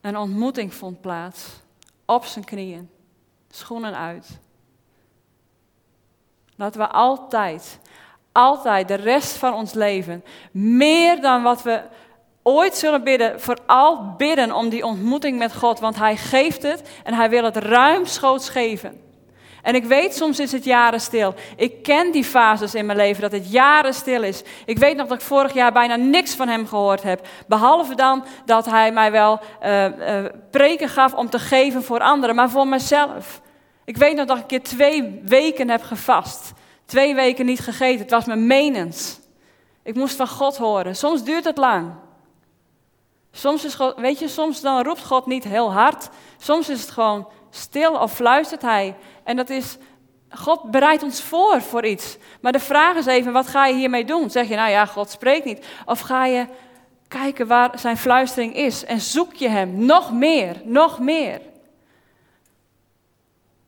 Een 0.00 0.16
ontmoeting 0.16 0.74
vond 0.74 1.00
plaats 1.00 1.60
op 2.04 2.24
zijn 2.24 2.44
knieën 2.44 2.90
schoenen 3.50 3.96
uit. 3.96 4.38
Laten 6.56 6.80
we 6.80 6.88
altijd, 6.88 7.78
altijd 8.32 8.88
de 8.88 8.94
rest 8.94 9.36
van 9.36 9.54
ons 9.54 9.72
leven, 9.72 10.24
meer 10.52 11.20
dan 11.20 11.42
wat 11.42 11.62
we 11.62 11.82
ooit 12.42 12.76
zullen 12.76 13.04
bidden, 13.04 13.40
vooral 13.40 14.14
bidden 14.16 14.52
om 14.52 14.68
die 14.68 14.86
ontmoeting 14.86 15.38
met 15.38 15.54
God. 15.54 15.78
Want 15.78 15.96
Hij 15.96 16.16
geeft 16.16 16.62
het 16.62 17.00
en 17.04 17.14
Hij 17.14 17.30
wil 17.30 17.44
het 17.44 17.56
ruimschoots 17.56 18.48
geven. 18.48 19.07
En 19.62 19.74
ik 19.74 19.84
weet, 19.84 20.14
soms 20.14 20.40
is 20.40 20.52
het 20.52 20.64
jaren 20.64 21.00
stil. 21.00 21.34
Ik 21.56 21.82
ken 21.82 22.12
die 22.12 22.24
fases 22.24 22.74
in 22.74 22.86
mijn 22.86 22.98
leven, 22.98 23.22
dat 23.22 23.32
het 23.32 23.52
jaren 23.52 23.94
stil 23.94 24.22
is. 24.22 24.42
Ik 24.64 24.78
weet 24.78 24.96
nog 24.96 25.06
dat 25.06 25.18
ik 25.18 25.24
vorig 25.26 25.54
jaar 25.54 25.72
bijna 25.72 25.96
niks 25.96 26.34
van 26.34 26.48
hem 26.48 26.66
gehoord 26.66 27.02
heb. 27.02 27.26
Behalve 27.46 27.94
dan 27.94 28.24
dat 28.44 28.64
hij 28.66 28.92
mij 28.92 29.10
wel 29.10 29.40
uh, 29.62 29.84
uh, 29.84 30.24
preken 30.50 30.88
gaf 30.88 31.14
om 31.14 31.30
te 31.30 31.38
geven 31.38 31.82
voor 31.82 32.00
anderen, 32.00 32.34
maar 32.34 32.50
voor 32.50 32.66
mezelf. 32.66 33.40
Ik 33.84 33.96
weet 33.96 34.16
nog 34.16 34.26
dat 34.26 34.36
ik 34.36 34.42
een 34.42 34.48
keer 34.48 34.62
twee 34.62 35.20
weken 35.24 35.70
heb 35.70 35.82
gevast. 35.82 36.52
Twee 36.84 37.14
weken 37.14 37.46
niet 37.46 37.60
gegeten. 37.60 38.00
Het 38.00 38.10
was 38.10 38.24
me 38.24 38.36
menens. 38.36 39.20
Ik 39.82 39.94
moest 39.94 40.16
van 40.16 40.28
God 40.28 40.56
horen. 40.56 40.96
Soms 40.96 41.24
duurt 41.24 41.44
het 41.44 41.56
lang. 41.56 41.92
Soms 43.32 43.64
is 43.64 43.74
God, 43.74 43.94
weet 43.96 44.18
je, 44.18 44.28
soms 44.28 44.60
dan 44.60 44.82
roept 44.82 45.04
God 45.04 45.26
niet 45.26 45.44
heel 45.44 45.72
hard. 45.72 46.08
Soms 46.38 46.68
is 46.68 46.80
het 46.80 46.90
gewoon 46.90 47.28
stil 47.50 47.92
of 47.92 48.12
fluistert 48.12 48.62
hij. 48.62 48.96
En 49.24 49.36
dat 49.36 49.50
is, 49.50 49.76
God 50.30 50.70
bereidt 50.70 51.02
ons 51.02 51.22
voor 51.22 51.62
voor 51.62 51.86
iets. 51.86 52.16
Maar 52.40 52.52
de 52.52 52.60
vraag 52.60 52.96
is 52.96 53.06
even, 53.06 53.32
wat 53.32 53.46
ga 53.46 53.66
je 53.66 53.74
hiermee 53.74 54.04
doen? 54.04 54.30
Zeg 54.30 54.48
je, 54.48 54.54
nou 54.54 54.70
ja, 54.70 54.86
God 54.86 55.10
spreekt 55.10 55.44
niet. 55.44 55.66
Of 55.84 56.00
ga 56.00 56.26
je 56.26 56.46
kijken 57.08 57.46
waar 57.46 57.78
zijn 57.78 57.96
fluistering 57.96 58.54
is 58.54 58.84
en 58.84 59.00
zoek 59.00 59.34
je 59.34 59.48
hem 59.48 59.84
nog 59.84 60.12
meer, 60.12 60.60
nog 60.64 60.98
meer. 60.98 61.40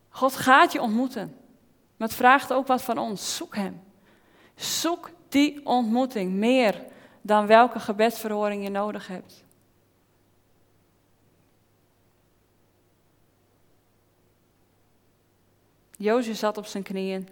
God 0.09 0.37
gaat 0.37 0.73
je 0.73 0.81
ontmoeten. 0.81 1.35
Maar 1.97 2.09
het 2.09 2.17
vraagt 2.17 2.53
ook 2.53 2.67
wat 2.67 2.83
van 2.83 2.99
ons. 2.99 3.37
Zoek 3.37 3.57
hem. 3.57 3.83
Zoek 4.55 5.11
die 5.29 5.67
ontmoeting 5.67 6.33
meer 6.33 6.83
dan 7.23 7.47
welke 7.47 7.81
gebedsverhoring 7.81 8.63
je 8.63 8.71
nodig 8.71 9.07
hebt. 9.07 9.45
Jozef 16.01 16.37
zat 16.37 16.59
op 16.59 16.67
zijn 16.67 16.83
knieën. 16.83 17.29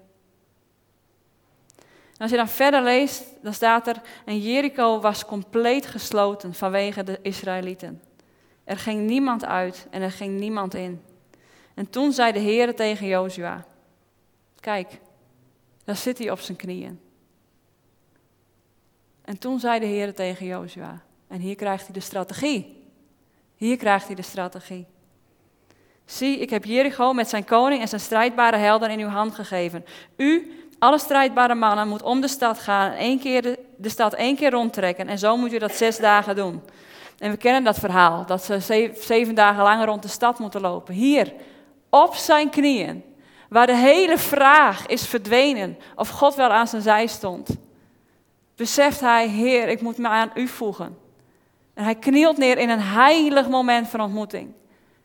En 2.13 2.19
als 2.19 2.31
je 2.31 2.37
dan 2.37 2.49
verder 2.49 2.83
leest, 2.83 3.25
dan 3.43 3.55
staat 3.55 3.87
er, 3.87 4.01
en 4.25 4.39
Jericho 4.41 5.01
was 5.01 5.25
compleet 5.25 5.87
gesloten 5.87 6.55
vanwege 6.55 7.03
de 7.03 7.19
Israëlieten. 7.23 8.03
Er 8.65 8.79
ging 8.79 9.07
niemand 9.07 9.45
uit 9.45 9.87
en 9.91 10.03
er 10.03 10.11
ging 10.11 10.39
niemand 10.39 10.75
in. 10.75 11.03
En 11.75 11.91
toen 11.91 12.13
zei 12.13 12.33
de 12.33 12.39
Heer 12.39 12.77
tegen 12.77 13.07
Jozua, 13.07 13.67
kijk, 14.61 15.01
daar 15.85 15.97
zit 15.97 16.19
hij 16.19 16.31
op 16.31 16.41
zijn 16.41 16.57
knieën. 16.57 17.01
En 19.23 19.39
toen 19.39 19.61
zei 19.61 19.81
de 19.81 19.87
Heer 19.87 20.15
tegen 20.15 20.47
Jozua, 20.47 21.03
en 21.27 21.41
hier 21.41 21.57
krijgt 21.57 21.85
hij 21.85 21.95
de 21.95 22.01
strategie. 22.01 22.83
Hier 23.57 23.77
krijgt 23.77 24.07
hij 24.07 24.15
de 24.15 24.23
strategie. 24.23 24.87
Zie, 26.11 26.39
ik 26.39 26.51
heb 26.51 26.65
Jericho 26.65 27.13
met 27.13 27.29
zijn 27.29 27.45
koning 27.45 27.81
en 27.81 27.89
zijn 27.89 28.01
strijdbare 28.01 28.57
helden 28.57 28.91
in 28.91 29.01
uw 29.01 29.09
hand 29.09 29.35
gegeven. 29.35 29.85
U, 30.17 30.53
alle 30.79 30.99
strijdbare 30.99 31.55
mannen, 31.55 31.89
moet 31.89 32.03
om 32.03 32.21
de 32.21 32.29
stad 32.29 32.59
gaan 32.59 32.91
en 32.91 32.97
één 32.97 33.19
keer 33.19 33.57
de, 33.77 33.89
stad 33.89 34.15
één 34.15 34.37
keer 34.37 34.51
rondtrekken. 34.51 35.09
En 35.09 35.19
zo 35.19 35.37
moet 35.37 35.53
u 35.53 35.59
dat 35.59 35.75
zes 35.75 35.97
dagen 35.97 36.37
doen. 36.37 36.63
En 37.19 37.31
we 37.31 37.37
kennen 37.37 37.65
dat 37.65 37.79
verhaal, 37.79 38.27
dat 38.27 38.45
ze 38.45 38.61
zeven 39.01 39.35
dagen 39.35 39.63
lang 39.63 39.85
rond 39.85 40.03
de 40.03 40.09
stad 40.09 40.39
moeten 40.39 40.61
lopen. 40.61 40.95
Hier, 40.95 41.33
op 41.91 42.15
zijn 42.15 42.51
knieën, 42.51 43.05
waar 43.49 43.67
de 43.67 43.77
hele 43.77 44.19
vraag 44.19 44.87
is 44.87 45.07
verdwenen 45.07 45.79
of 45.97 46.09
God 46.09 46.35
wel 46.35 46.51
aan 46.51 46.69
zijn 46.69 46.83
zij 46.83 47.07
stond. 47.07 47.49
Beseft 48.57 49.01
hij, 49.01 49.29
Heer, 49.29 49.69
ik 49.69 49.81
moet 49.81 49.99
me 49.99 50.09
aan 50.09 50.31
u 50.35 50.47
voegen. 50.47 50.99
En 51.75 51.85
hij 51.85 51.95
knielt 51.95 52.37
neer 52.37 52.59
in 52.59 52.69
een 52.69 52.83
heilig 52.83 53.49
moment 53.49 53.89
van 53.89 54.01
ontmoeting. 54.01 54.55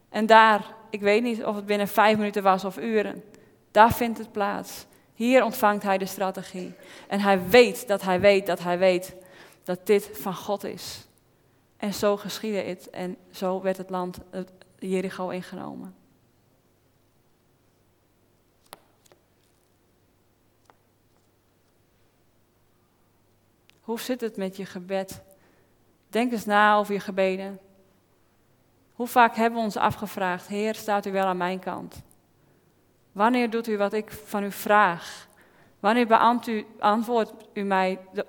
En 0.10 0.26
daar, 0.26 0.73
ik 0.94 1.02
weet 1.02 1.24
niet 1.24 1.44
of 1.44 1.56
het 1.56 1.66
binnen 1.66 1.88
vijf 1.88 2.18
minuten 2.18 2.44
was 2.44 2.66
of 2.66 2.78
uren, 2.78 3.24
daar 3.72 3.94
vindt 3.94 4.18
het 4.18 4.32
plaats. 4.32 4.86
Hier 5.14 5.44
ontvangt 5.44 5.84
hij 5.84 5.98
de 5.98 6.06
strategie. 6.06 6.74
En 7.08 7.20
hij 7.20 7.48
weet 7.50 7.88
dat 7.88 8.02
hij 8.02 8.20
weet 8.20 8.46
dat 8.46 8.60
hij 8.60 8.78
weet 8.78 9.16
dat 9.64 9.86
dit 9.86 10.10
van 10.14 10.36
God 10.36 10.64
is. 10.64 11.08
En 11.78 11.94
zo 11.94 12.18
geschiedde 12.18 12.60
het 12.60 12.90
en 12.90 13.18
zo 13.32 13.62
werd 13.62 13.78
het 13.78 13.90
land 13.90 14.18
Jericho 14.80 15.30
ingenomen. 15.30 15.96
Hoe 23.82 24.00
zit 24.00 24.22
het 24.22 24.38
met 24.38 24.58
je 24.58 24.66
gebed? 24.66 25.22
Denk 26.08 26.32
eens 26.32 26.46
na 26.46 26.76
over 26.76 26.94
je 26.94 27.00
gebeden. 27.00 27.60
Hoe 28.94 29.08
vaak 29.08 29.36
hebben 29.36 29.60
we 29.60 29.66
ons 29.66 29.78
afgevraagd, 29.78 30.48
Heer, 30.48 30.76
staat 30.76 31.06
u 31.06 31.12
wel 31.12 31.26
aan 31.26 31.38
mijn 31.38 31.60
kant? 31.60 32.02
Wanneer 33.12 33.50
doet 33.50 33.68
u 33.68 33.78
wat 33.78 33.94
ik 33.94 34.12
van 34.12 34.44
u 34.44 34.52
vraag? 34.52 35.28
Wanneer 35.80 36.08
beantwoordt 36.08 37.34
u, 37.54 37.62
mij 37.62 38.00
de, 38.14 38.26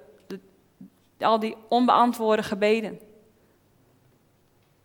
al 1.19 1.39
die 1.39 1.57
onbeantwoorde 1.69 2.43
gebeden? 2.43 3.01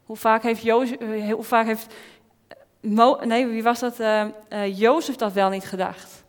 Hoe 0.03 0.17
vaak 0.17 0.43
heeft, 0.43 0.61
Jozef, 0.61 0.97
eh, 0.97 1.33
hoe 1.33 1.43
vaak 1.43 1.65
heeft 1.65 1.93
nee, 2.81 3.47
wie 3.47 3.63
was 3.63 3.79
dat? 3.79 3.99
Uh, 3.99 4.25
uh, 4.49 4.77
Jozef 4.77 5.15
dat 5.15 5.33
wel 5.33 5.49
niet 5.49 5.65
gedacht? 5.65 6.23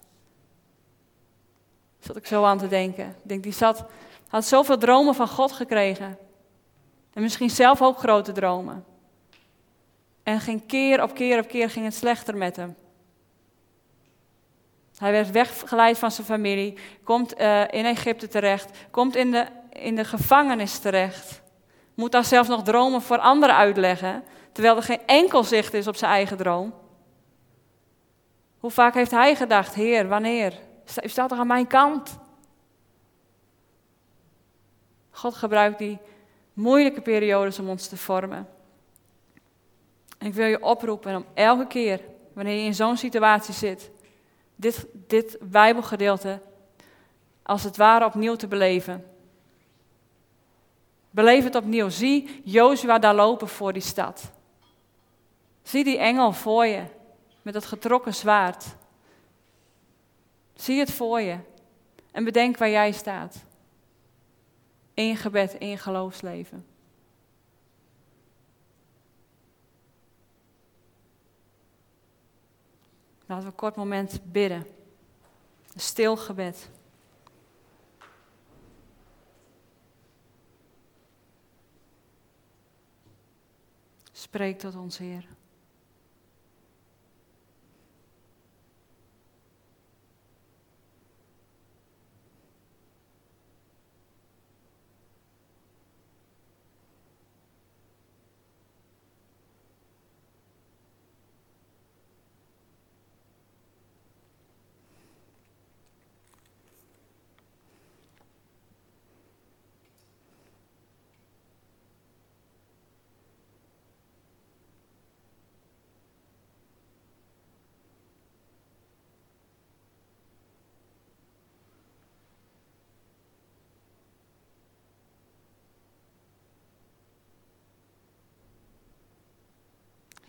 Zat 1.99 2.17
ik 2.17 2.27
zo 2.27 2.45
aan 2.45 2.59
te 2.59 2.69
denken. 2.69 3.09
Ik 3.09 3.29
denk, 3.29 3.43
die 3.43 3.53
zat, 3.53 3.85
had 4.29 4.45
zoveel 4.45 4.79
dromen 4.79 5.15
van 5.15 5.29
God 5.29 5.53
gekregen. 5.53 6.19
En 7.13 7.23
misschien 7.23 7.51
zelf 7.51 7.83
ook 7.83 7.99
grote 7.99 8.33
dromen. 8.33 8.85
En 10.31 10.41
ging 10.41 10.67
keer 10.67 11.03
op 11.03 11.15
keer 11.15 11.39
op 11.39 11.49
keer 11.49 11.71
ging 11.71 11.85
het 11.85 11.95
slechter 11.95 12.37
met 12.37 12.57
hem. 12.57 12.77
Hij 14.97 15.13
werd 15.13 15.31
weggeleid 15.31 15.99
van 15.99 16.11
zijn 16.11 16.27
familie, 16.27 16.79
komt 17.05 17.41
uh, 17.41 17.61
in 17.61 17.85
Egypte 17.85 18.29
terecht, 18.29 18.79
komt 18.91 19.17
in 19.17 19.31
de, 19.31 19.47
in 19.73 19.97
de 19.97 20.05
gevangenis 20.05 20.79
terecht. 20.79 21.43
Moet 21.95 22.13
daar 22.13 22.25
zelfs 22.25 22.49
nog 22.49 22.63
dromen 22.63 23.03
voor 23.03 23.19
anderen 23.19 23.57
uitleggen, 23.57 24.25
terwijl 24.53 24.77
er 24.77 24.83
geen 24.83 25.07
enkel 25.07 25.45
zicht 25.45 25.75
is 25.75 25.87
op 25.87 25.97
zijn 25.97 26.11
eigen 26.11 26.37
droom. 26.37 26.75
Hoe 28.59 28.71
vaak 28.71 28.95
heeft 28.95 29.11
hij 29.11 29.37
gedacht, 29.37 29.75
Heer, 29.75 30.09
wanneer? 30.09 30.59
U 31.05 31.09
staat 31.09 31.29
toch 31.29 31.39
aan 31.39 31.47
mijn 31.47 31.67
kant? 31.67 32.19
God 35.11 35.35
gebruikt 35.35 35.79
die 35.79 35.99
moeilijke 36.53 37.01
periodes 37.01 37.59
om 37.59 37.69
ons 37.69 37.89
te 37.89 37.97
vormen. 37.97 38.59
En 40.21 40.27
ik 40.27 40.35
wil 40.35 40.47
je 40.47 40.63
oproepen 40.63 41.17
om 41.17 41.25
elke 41.35 41.67
keer, 41.67 42.01
wanneer 42.33 42.55
je 42.59 42.65
in 42.65 42.75
zo'n 42.75 42.97
situatie 42.97 43.55
zit, 43.55 43.91
dit, 44.57 44.87
dit 44.93 45.37
Bijbelgedeelte 45.41 46.41
als 47.43 47.63
het 47.63 47.77
ware 47.77 48.05
opnieuw 48.05 48.37
te 48.37 48.47
beleven. 48.47 49.05
Beleef 51.11 51.45
het 51.45 51.55
opnieuw. 51.55 51.89
Zie 51.89 52.41
Jozua 52.45 52.99
daar 52.99 53.15
lopen 53.15 53.49
voor 53.49 53.73
die 53.73 53.83
stad. 53.83 54.31
Zie 55.63 55.85
die 55.85 55.99
engel 55.99 56.33
voor 56.33 56.67
je 56.67 56.83
met 57.43 57.55
dat 57.55 57.65
getrokken 57.65 58.15
zwaard. 58.15 58.65
Zie 60.55 60.79
het 60.79 60.93
voor 60.93 61.21
je 61.21 61.39
en 62.11 62.25
bedenk 62.25 62.57
waar 62.57 62.71
jij 62.71 62.93
staat. 62.93 63.45
In 64.95 65.07
je 65.07 65.17
gebed, 65.17 65.55
in 65.55 65.69
je 65.69 65.77
geloofsleven. 65.77 66.70
Laten 73.31 73.45
we 73.45 73.51
een 73.51 73.59
kort 73.59 73.77
moment 73.77 74.33
bidden. 74.33 74.67
Een 75.75 75.81
stil 75.81 76.17
gebed. 76.17 76.69
Spreek 84.13 84.59
tot 84.59 84.77
ons, 84.77 84.99
Heer. 84.99 85.25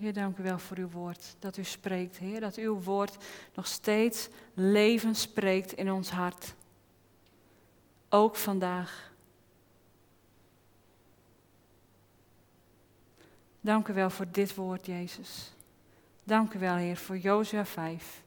Heer, 0.01 0.13
dank 0.13 0.37
u 0.37 0.43
wel 0.43 0.59
voor 0.59 0.77
uw 0.77 0.89
woord, 0.89 1.35
dat 1.39 1.57
u 1.57 1.63
spreekt, 1.63 2.17
Heer, 2.17 2.39
dat 2.39 2.55
uw 2.55 2.81
woord 2.81 3.17
nog 3.53 3.67
steeds 3.67 4.29
leven 4.53 5.15
spreekt 5.15 5.73
in 5.73 5.91
ons 5.91 6.09
hart. 6.09 6.55
Ook 8.09 8.35
vandaag. 8.35 9.11
Dank 13.59 13.87
u 13.87 13.93
wel 13.93 14.09
voor 14.09 14.31
dit 14.31 14.55
woord, 14.55 14.85
Jezus. 14.85 15.53
Dank 16.23 16.53
u 16.53 16.59
wel, 16.59 16.75
Heer, 16.75 16.97
voor 16.97 17.17
Jozua 17.17 17.65
5. 17.65 18.23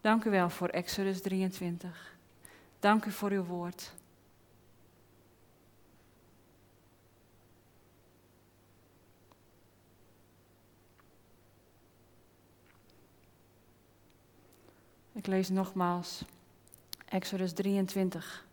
Dank 0.00 0.24
u 0.24 0.30
wel 0.30 0.50
voor 0.50 0.68
Exodus 0.68 1.22
23. 1.22 2.16
Dank 2.78 3.04
u 3.04 3.10
voor 3.10 3.30
uw 3.30 3.44
woord. 3.44 3.94
Ik 15.16 15.26
lees 15.26 15.48
nogmaals 15.48 16.24
Exodus 17.08 17.52
23. 17.52 18.44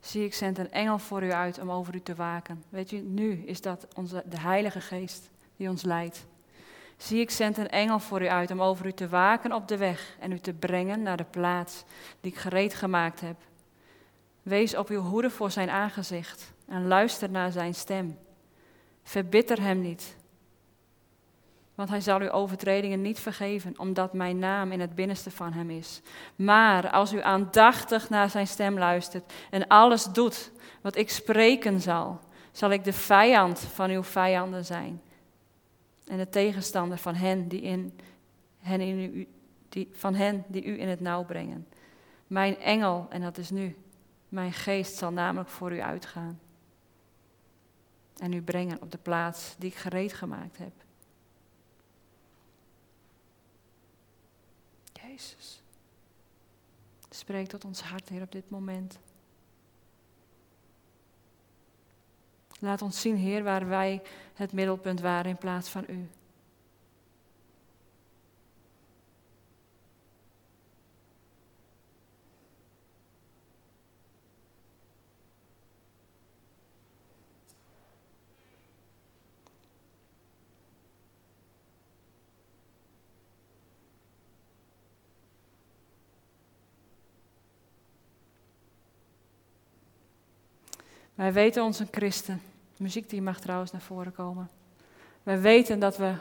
Zie, 0.00 0.24
ik 0.24 0.34
zend 0.34 0.58
een 0.58 0.72
engel 0.72 0.98
voor 0.98 1.22
u 1.22 1.32
uit 1.32 1.58
om 1.58 1.70
over 1.70 1.94
u 1.94 2.00
te 2.00 2.14
waken. 2.14 2.64
Weet 2.68 2.92
u, 2.92 2.98
nu 2.98 3.32
is 3.32 3.60
dat 3.60 3.86
onze, 3.94 4.22
de 4.26 4.40
Heilige 4.40 4.80
Geest 4.80 5.30
die 5.56 5.68
ons 5.68 5.82
leidt. 5.82 6.26
Zie, 6.96 7.20
ik 7.20 7.30
zend 7.30 7.58
een 7.58 7.68
engel 7.68 7.98
voor 7.98 8.22
u 8.22 8.28
uit 8.28 8.50
om 8.50 8.62
over 8.62 8.86
u 8.86 8.92
te 8.92 9.08
waken 9.08 9.52
op 9.52 9.68
de 9.68 9.76
weg 9.76 10.16
en 10.18 10.32
u 10.32 10.38
te 10.38 10.52
brengen 10.52 11.02
naar 11.02 11.16
de 11.16 11.24
plaats 11.24 11.84
die 12.20 12.32
ik 12.32 12.38
gereed 12.38 12.74
gemaakt 12.74 13.20
heb. 13.20 13.36
Wees 14.42 14.76
op 14.76 14.88
uw 14.88 15.00
hoede 15.00 15.30
voor 15.30 15.50
zijn 15.50 15.70
aangezicht 15.70 16.52
en 16.66 16.86
luister 16.86 17.30
naar 17.30 17.52
zijn 17.52 17.74
stem. 17.74 18.18
Verbitter 19.02 19.60
hem 19.60 19.80
niet. 19.80 20.16
Want 21.80 21.92
hij 21.92 22.00
zal 22.00 22.20
uw 22.20 22.30
overtredingen 22.30 23.02
niet 23.02 23.20
vergeven, 23.20 23.78
omdat 23.78 24.12
mijn 24.12 24.38
naam 24.38 24.72
in 24.72 24.80
het 24.80 24.94
binnenste 24.94 25.30
van 25.30 25.52
hem 25.52 25.70
is. 25.70 26.00
Maar 26.36 26.90
als 26.90 27.12
u 27.12 27.22
aandachtig 27.22 28.08
naar 28.08 28.30
zijn 28.30 28.46
stem 28.46 28.78
luistert 28.78 29.32
en 29.50 29.66
alles 29.66 30.04
doet 30.04 30.52
wat 30.80 30.96
ik 30.96 31.10
spreken 31.10 31.80
zal, 31.80 32.20
zal 32.52 32.70
ik 32.70 32.84
de 32.84 32.92
vijand 32.92 33.60
van 33.60 33.90
uw 33.90 34.02
vijanden 34.02 34.64
zijn. 34.64 35.00
En 36.06 36.16
de 36.16 36.28
tegenstander 36.28 36.98
van 36.98 37.14
hen 37.14 37.48
die, 37.48 37.60
in, 37.60 37.98
hen 38.58 38.80
in 38.80 38.98
u, 38.98 39.28
die, 39.68 39.88
van 39.92 40.14
hen 40.14 40.44
die 40.46 40.64
u 40.64 40.80
in 40.80 40.88
het 40.88 41.00
nauw 41.00 41.24
brengen. 41.24 41.66
Mijn 42.26 42.58
engel, 42.58 43.06
en 43.10 43.20
dat 43.20 43.38
is 43.38 43.50
nu, 43.50 43.76
mijn 44.28 44.52
geest 44.52 44.96
zal 44.96 45.10
namelijk 45.10 45.50
voor 45.50 45.72
u 45.72 45.80
uitgaan. 45.80 46.40
En 48.16 48.32
u 48.32 48.42
brengen 48.42 48.82
op 48.82 48.90
de 48.90 48.98
plaats 48.98 49.54
die 49.58 49.70
ik 49.70 49.76
gereed 49.76 50.12
gemaakt 50.12 50.58
heb. 50.58 50.72
Spreek 57.10 57.48
tot 57.48 57.64
ons 57.64 57.80
hart, 57.80 58.08
Heer, 58.08 58.22
op 58.22 58.32
dit 58.32 58.50
moment. 58.50 58.98
Laat 62.58 62.82
ons 62.82 63.00
zien, 63.00 63.16
Heer, 63.16 63.42
waar 63.42 63.68
wij 63.68 64.02
het 64.34 64.52
middelpunt 64.52 65.00
waren 65.00 65.30
in 65.30 65.38
plaats 65.38 65.68
van 65.68 65.84
U. 65.88 66.08
Wij 91.20 91.32
weten 91.32 91.62
ons 91.62 91.78
een 91.78 91.88
christen. 91.90 92.42
muziek 92.76 93.10
die 93.10 93.22
mag 93.22 93.40
trouwens 93.40 93.72
naar 93.72 93.80
voren 93.80 94.12
komen. 94.12 94.50
Wij 95.22 95.40
weten 95.40 95.78
dat 95.78 95.96
we 95.96 96.12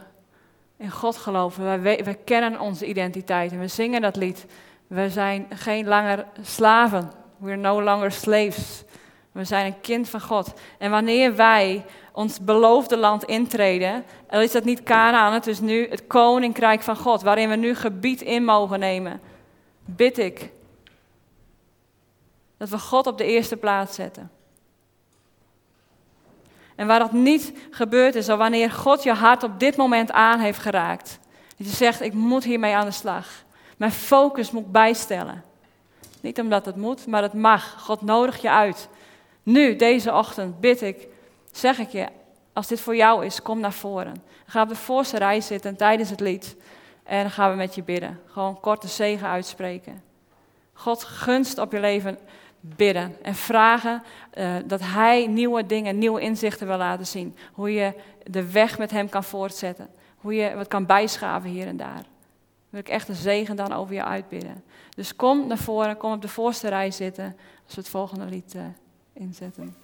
in 0.77 0.91
God 0.91 1.17
geloven. 1.17 1.81
Wij, 1.81 2.03
wij 2.03 2.17
kennen 2.23 2.59
onze 2.59 2.85
identiteit 2.85 3.51
en 3.51 3.59
we 3.59 3.67
zingen 3.67 4.01
dat 4.01 4.15
lied. 4.15 4.45
We 4.87 5.09
zijn 5.09 5.47
geen 5.49 5.87
langer 5.87 6.25
slaven. 6.41 7.11
We're 7.37 7.55
no 7.55 7.81
longer 7.81 8.11
slaves. 8.11 8.83
We 9.31 9.43
zijn 9.43 9.65
een 9.65 9.81
kind 9.81 10.09
van 10.09 10.21
God. 10.21 10.53
En 10.77 10.91
wanneer 10.91 11.35
wij 11.35 11.85
ons 12.11 12.39
beloofde 12.39 12.97
land 12.97 13.23
intreden, 13.23 14.03
dan 14.29 14.41
is 14.41 14.51
dat 14.51 14.63
niet 14.63 14.83
Canaan, 14.83 15.33
het 15.33 15.47
is 15.47 15.59
nu 15.59 15.89
het 15.89 16.07
koninkrijk 16.07 16.81
van 16.81 16.97
God, 16.97 17.21
waarin 17.21 17.49
we 17.49 17.55
nu 17.55 17.75
gebied 17.75 18.21
in 18.21 18.45
mogen 18.45 18.79
nemen. 18.79 19.21
Bid 19.85 20.17
ik 20.17 20.51
dat 22.57 22.69
we 22.69 22.79
God 22.79 23.07
op 23.07 23.17
de 23.17 23.25
eerste 23.25 23.57
plaats 23.57 23.95
zetten. 23.95 24.31
En 26.79 26.87
waar 26.87 26.99
dat 26.99 27.11
niet 27.11 27.53
gebeurd 27.71 28.15
is, 28.15 28.29
of 28.29 28.37
wanneer 28.37 28.71
God 28.71 29.03
je 29.03 29.13
hart 29.13 29.43
op 29.43 29.59
dit 29.59 29.75
moment 29.75 30.11
aan 30.11 30.39
heeft 30.39 30.59
geraakt. 30.59 31.19
Dat 31.57 31.67
je 31.67 31.75
zegt, 31.75 32.01
ik 32.01 32.13
moet 32.13 32.43
hiermee 32.43 32.75
aan 32.75 32.85
de 32.85 32.91
slag. 32.91 33.27
Mijn 33.77 33.91
focus 33.91 34.51
moet 34.51 34.71
bijstellen. 34.71 35.43
Niet 36.21 36.39
omdat 36.39 36.65
het 36.65 36.75
moet, 36.75 37.07
maar 37.07 37.21
het 37.21 37.33
mag. 37.33 37.75
God 37.79 38.01
nodigt 38.01 38.41
je 38.41 38.49
uit. 38.49 38.89
Nu, 39.43 39.75
deze 39.75 40.13
ochtend, 40.13 40.59
bid 40.59 40.81
ik, 40.81 41.07
zeg 41.51 41.79
ik 41.79 41.89
je, 41.89 42.07
als 42.53 42.67
dit 42.67 42.79
voor 42.79 42.95
jou 42.95 43.25
is, 43.25 43.41
kom 43.41 43.59
naar 43.59 43.73
voren. 43.73 44.23
Ga 44.45 44.61
op 44.61 44.69
de 44.69 44.75
voorste 44.75 45.17
rij 45.17 45.41
zitten 45.41 45.75
tijdens 45.75 46.09
het 46.09 46.19
lied. 46.19 46.55
En 47.03 47.31
gaan 47.31 47.49
we 47.49 47.55
met 47.55 47.75
je 47.75 47.83
bidden. 47.83 48.19
Gewoon 48.25 48.59
korte 48.59 48.87
zegen 48.87 49.27
uitspreken. 49.27 50.03
God 50.73 51.03
gunst 51.03 51.57
op 51.57 51.71
je 51.71 51.79
leven 51.79 52.17
bidden 52.59 53.15
en 53.21 53.35
vragen 53.35 54.03
eh, 54.31 54.55
dat 54.65 54.79
Hij 54.83 55.27
nieuwe 55.27 55.65
dingen, 55.65 55.97
nieuwe 55.97 56.21
inzichten 56.21 56.67
wil 56.67 56.77
laten 56.77 57.07
zien. 57.07 57.35
Hoe 57.53 57.73
je 57.73 57.93
de 58.23 58.51
weg 58.51 58.77
met 58.77 58.91
Hem 58.91 59.09
kan 59.09 59.23
voortzetten. 59.23 59.89
Hoe 60.17 60.33
je 60.33 60.55
wat 60.55 60.67
kan 60.67 60.85
bijschaven 60.85 61.49
hier 61.49 61.67
en 61.67 61.77
daar. 61.77 62.03
Wil 62.69 62.79
ik 62.79 62.89
echt 62.89 63.07
een 63.07 63.15
zegen 63.15 63.55
dan 63.55 63.73
over 63.73 63.93
je 63.93 64.03
uitbidden. 64.03 64.63
Dus 64.95 65.15
kom 65.15 65.47
naar 65.47 65.57
voren, 65.57 65.97
kom 65.97 66.11
op 66.11 66.21
de 66.21 66.27
voorste 66.27 66.67
rij 66.67 66.91
zitten 66.91 67.35
als 67.65 67.75
we 67.75 67.81
het 67.81 67.89
volgende 67.89 68.25
lied 68.25 68.55
eh, 68.55 68.61
inzetten. 69.13 69.75